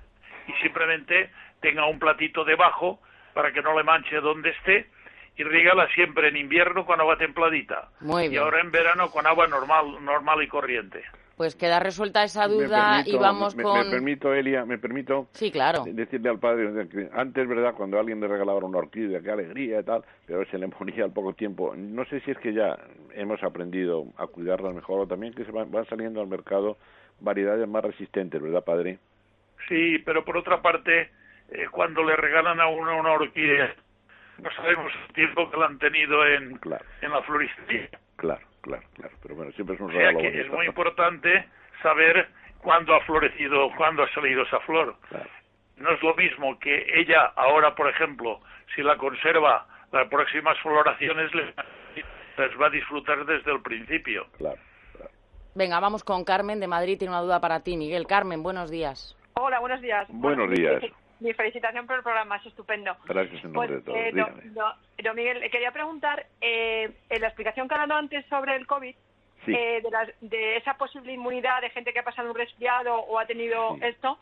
[0.48, 1.30] y simplemente
[1.62, 3.00] tenga un platito debajo
[3.34, 4.88] para que no le manche donde esté
[5.38, 7.88] y rígala siempre en invierno con agua templadita.
[8.34, 11.06] Y ahora en verano con agua normal, normal y corriente.
[11.40, 13.86] Pues queda resuelta esa duda y vamos con...
[13.86, 15.86] Me permito, Elia, me permito sí, claro.
[15.88, 19.84] decirle al padre que antes, ¿verdad?, cuando alguien le regalaba una orquídea, qué alegría y
[19.86, 21.74] tal, pero se le ponía al poco tiempo.
[21.78, 22.78] No sé si es que ya
[23.14, 26.76] hemos aprendido a cuidarlas mejor o también que se van, saliendo al mercado
[27.22, 29.00] variedades más resistentes, ¿verdad, padre?
[29.70, 31.10] Sí, pero por otra parte,
[31.52, 33.74] eh, cuando le regalan a uno una orquídea,
[34.44, 36.60] no sabemos el tiempo que la han tenido en,
[37.02, 37.92] en la floristería.
[38.18, 39.16] Claro claro, claro.
[39.22, 40.20] Pero bueno, siempre es un regalo.
[40.20, 41.46] que es muy importante
[41.82, 42.28] saber
[42.62, 44.96] cuándo ha florecido, cuándo ha salido esa flor.
[45.78, 48.42] No es lo mismo que ella ahora, por ejemplo,
[48.76, 51.56] si la conserva las próximas floraciones, les,
[52.62, 54.28] va a disfrutar desde el principio.
[54.38, 54.60] Claro,
[55.56, 56.98] Venga, vamos con Carmen de Madrid.
[56.98, 58.06] Tiene una duda para ti, Miguel.
[58.08, 59.18] Carmen, buenos días.
[59.34, 60.08] Hola, buenos días.
[60.10, 60.84] Buenos días.
[61.20, 62.96] Mi felicitación por el programa, es estupendo.
[63.06, 63.98] Gracias en nombre de todos.
[63.98, 64.12] Eh,
[65.04, 68.66] don, Miguel, le quería preguntar, eh, en la explicación que ha dado antes sobre el
[68.66, 68.96] COVID,
[69.48, 69.84] eh,
[70.22, 74.20] de, esa posible inmunidad de gente que ha pasado un resfriado o ha tenido esto,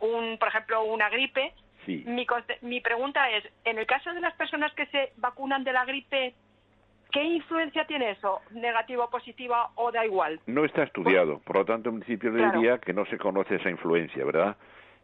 [0.00, 1.52] un, por ejemplo, una gripe,
[1.86, 2.26] mi,
[2.60, 6.34] mi pregunta es, en el caso de las personas que se vacunan de la gripe,
[7.12, 8.40] ¿Qué influencia tiene eso?
[8.52, 10.40] ¿Negativa, positiva o da igual?
[10.46, 13.68] No está estudiado, por lo tanto, en principio le diría que no se conoce esa
[13.68, 14.56] influencia, ¿verdad?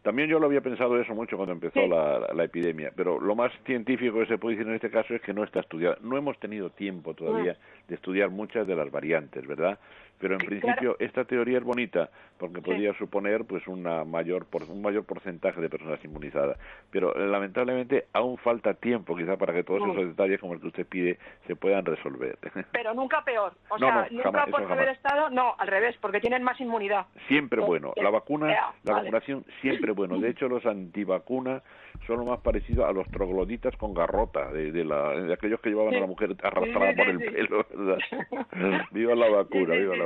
[0.07, 4.20] También yo lo había pensado eso mucho cuando empezó la, epidemia, pero lo más científico
[4.20, 5.96] que se puede decir en este caso es que no está estudiado.
[6.00, 7.57] No hemos tenido tiempo todavía
[7.89, 9.78] de estudiar muchas de las variantes, ¿verdad?
[10.18, 12.09] pero en principio esta teoría es bonita
[12.39, 16.59] porque podría suponer pues una mayor por, un mayor porcentaje de personas inmunizadas.
[16.91, 20.87] Pero lamentablemente aún falta tiempo quizá para que todos esos detalles como el que usted
[20.87, 22.39] pide se puedan resolver.
[22.72, 23.55] Pero nunca peor.
[23.68, 27.07] O sea nunca por haber estado no al revés porque tienen más inmunidad.
[27.28, 27.93] Siempre bueno.
[27.97, 28.47] la vacuna
[28.84, 30.18] la vacunación siempre bueno.
[30.18, 31.62] De hecho los antivacunas
[32.07, 35.94] son lo más parecido a los trogloditas con garrota de, la, de aquellos que llevaban
[35.94, 37.66] a la mujer arrastrada por el pelo
[38.90, 40.05] viva la vacuna viva la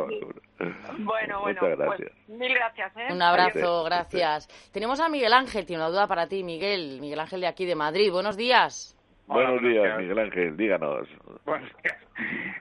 [0.98, 2.12] bueno, bueno, Muchas pues, gracias.
[2.28, 2.96] mil gracias.
[2.96, 3.12] ¿eh?
[3.12, 4.70] Un abrazo, gracias.
[4.72, 6.98] Tenemos a Miguel Ángel, tiene una duda para ti, Miguel.
[7.00, 8.10] Miguel Ángel de aquí de Madrid.
[8.12, 8.96] Buenos días.
[9.26, 11.08] Buenos días, Miguel Ángel, díganos.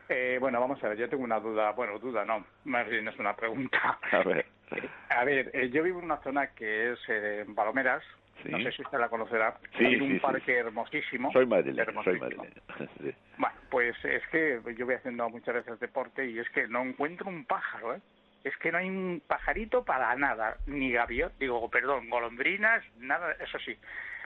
[0.07, 3.19] Eh, bueno, vamos a ver, yo tengo una duda, bueno, duda no, más bien es
[3.19, 3.99] una pregunta.
[4.11, 4.45] A ver.
[5.09, 8.03] A ver, eh, yo vivo en una zona que es eh, en Palomeras,
[8.45, 9.57] no sé si usted la conocerá.
[9.77, 11.31] Tiene un parque hermosísimo.
[11.31, 12.49] Soy madrileño, soy madrileño.
[13.37, 17.29] Bueno, pues es que yo voy haciendo muchas veces deporte y es que no encuentro
[17.29, 18.01] un pájaro, ¿eh?
[18.43, 23.57] Es que no hay un pajarito para nada, ni gaviot, digo, perdón, golondrinas, nada, eso
[23.59, 23.77] sí.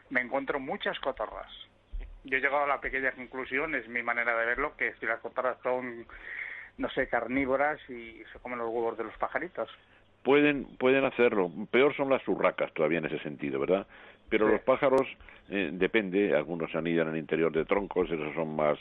[0.09, 1.51] Me encuentro muchas cotorras.
[2.24, 5.20] Yo he llegado a la pequeña conclusión, es mi manera de verlo, que si las
[5.20, 6.07] cotorras son,
[6.78, 9.70] no sé, carnívoras y se comen los huevos de los pajaritos
[10.24, 11.51] pueden pueden hacerlo.
[11.71, 13.86] Peor son las urracas todavía en ese sentido, ¿verdad?
[14.30, 15.07] Pero los pájaros
[15.49, 18.80] eh, depende, algunos anidan en el interior de troncos, esos son más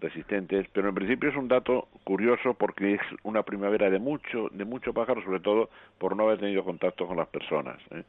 [0.00, 4.64] resistentes, pero en principio es un dato curioso porque es una primavera de mucho de
[4.64, 7.78] mucho pájaro, sobre todo por no haber tenido contacto con las personas.
[7.90, 8.02] ¿eh?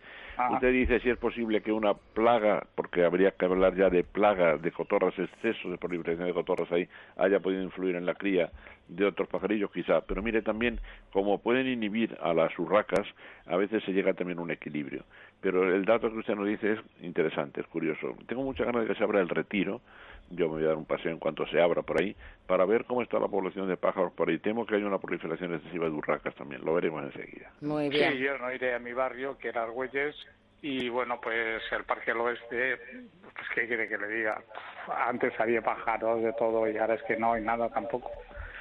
[0.51, 4.57] Usted dice si es posible que una plaga, porque habría que hablar ya de plaga
[4.57, 8.51] de cotorras, exceso de proliferación de cotorras ahí, haya podido influir en la cría
[8.87, 10.79] de otros pajarillos quizá, pero mire también
[11.11, 13.07] como pueden inhibir a las urracas,
[13.45, 15.03] a veces se llega también a un equilibrio.
[15.41, 18.15] Pero el dato que usted nos dice es interesante, es curioso.
[18.27, 19.81] Tengo mucha ganas de que se abra el retiro,
[20.31, 22.15] yo me voy a dar un paseo en cuanto se abra por ahí,
[22.47, 24.39] para ver cómo está la población de pájaros por ahí.
[24.39, 27.51] Temo que haya una proliferación excesiva de urracas también, lo veremos enseguida.
[27.61, 28.13] Muy bien.
[28.13, 30.15] Sí, yo no iré a mi barrio, que era Argüelles,
[30.61, 32.77] y bueno, pues el Parque del Oeste,
[33.21, 34.41] pues qué quiere que le diga.
[35.07, 38.09] Antes había pájaros de todo y ahora es que no hay nada tampoco.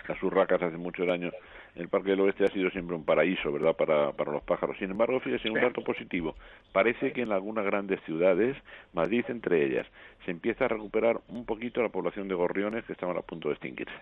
[0.07, 1.33] Las urracas hace muchos años
[1.75, 4.77] el Parque del Oeste ha sido siempre un paraíso, ¿verdad?, para, para los pájaros.
[4.79, 6.35] Sin embargo, fíjese, un dato positivo.
[6.73, 8.57] Parece que en algunas grandes ciudades,
[8.93, 9.87] Madrid entre ellas,
[10.25, 13.55] se empieza a recuperar un poquito la población de gorriones que estaban a punto de
[13.55, 13.95] extinguirse.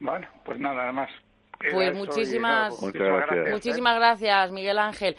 [0.00, 1.10] Bueno, pues nada, nada más.
[1.70, 3.50] Pues muchísimas, gracias.
[3.50, 5.16] muchísimas gracias, Miguel Ángel.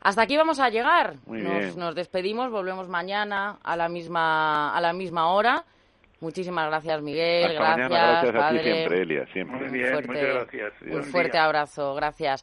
[0.00, 1.16] Hasta aquí vamos a llegar.
[1.26, 5.64] nos, nos, despedimos, volvemos mañana a la misma a la misma hora.
[6.20, 7.54] Muchísimas gracias, Miguel.
[7.54, 9.58] gracias, gracias a ti siempre, Elia, siempre.
[9.58, 10.72] Muy bien, muchas gracias.
[10.82, 12.38] Un fuerte abrazo, gracias.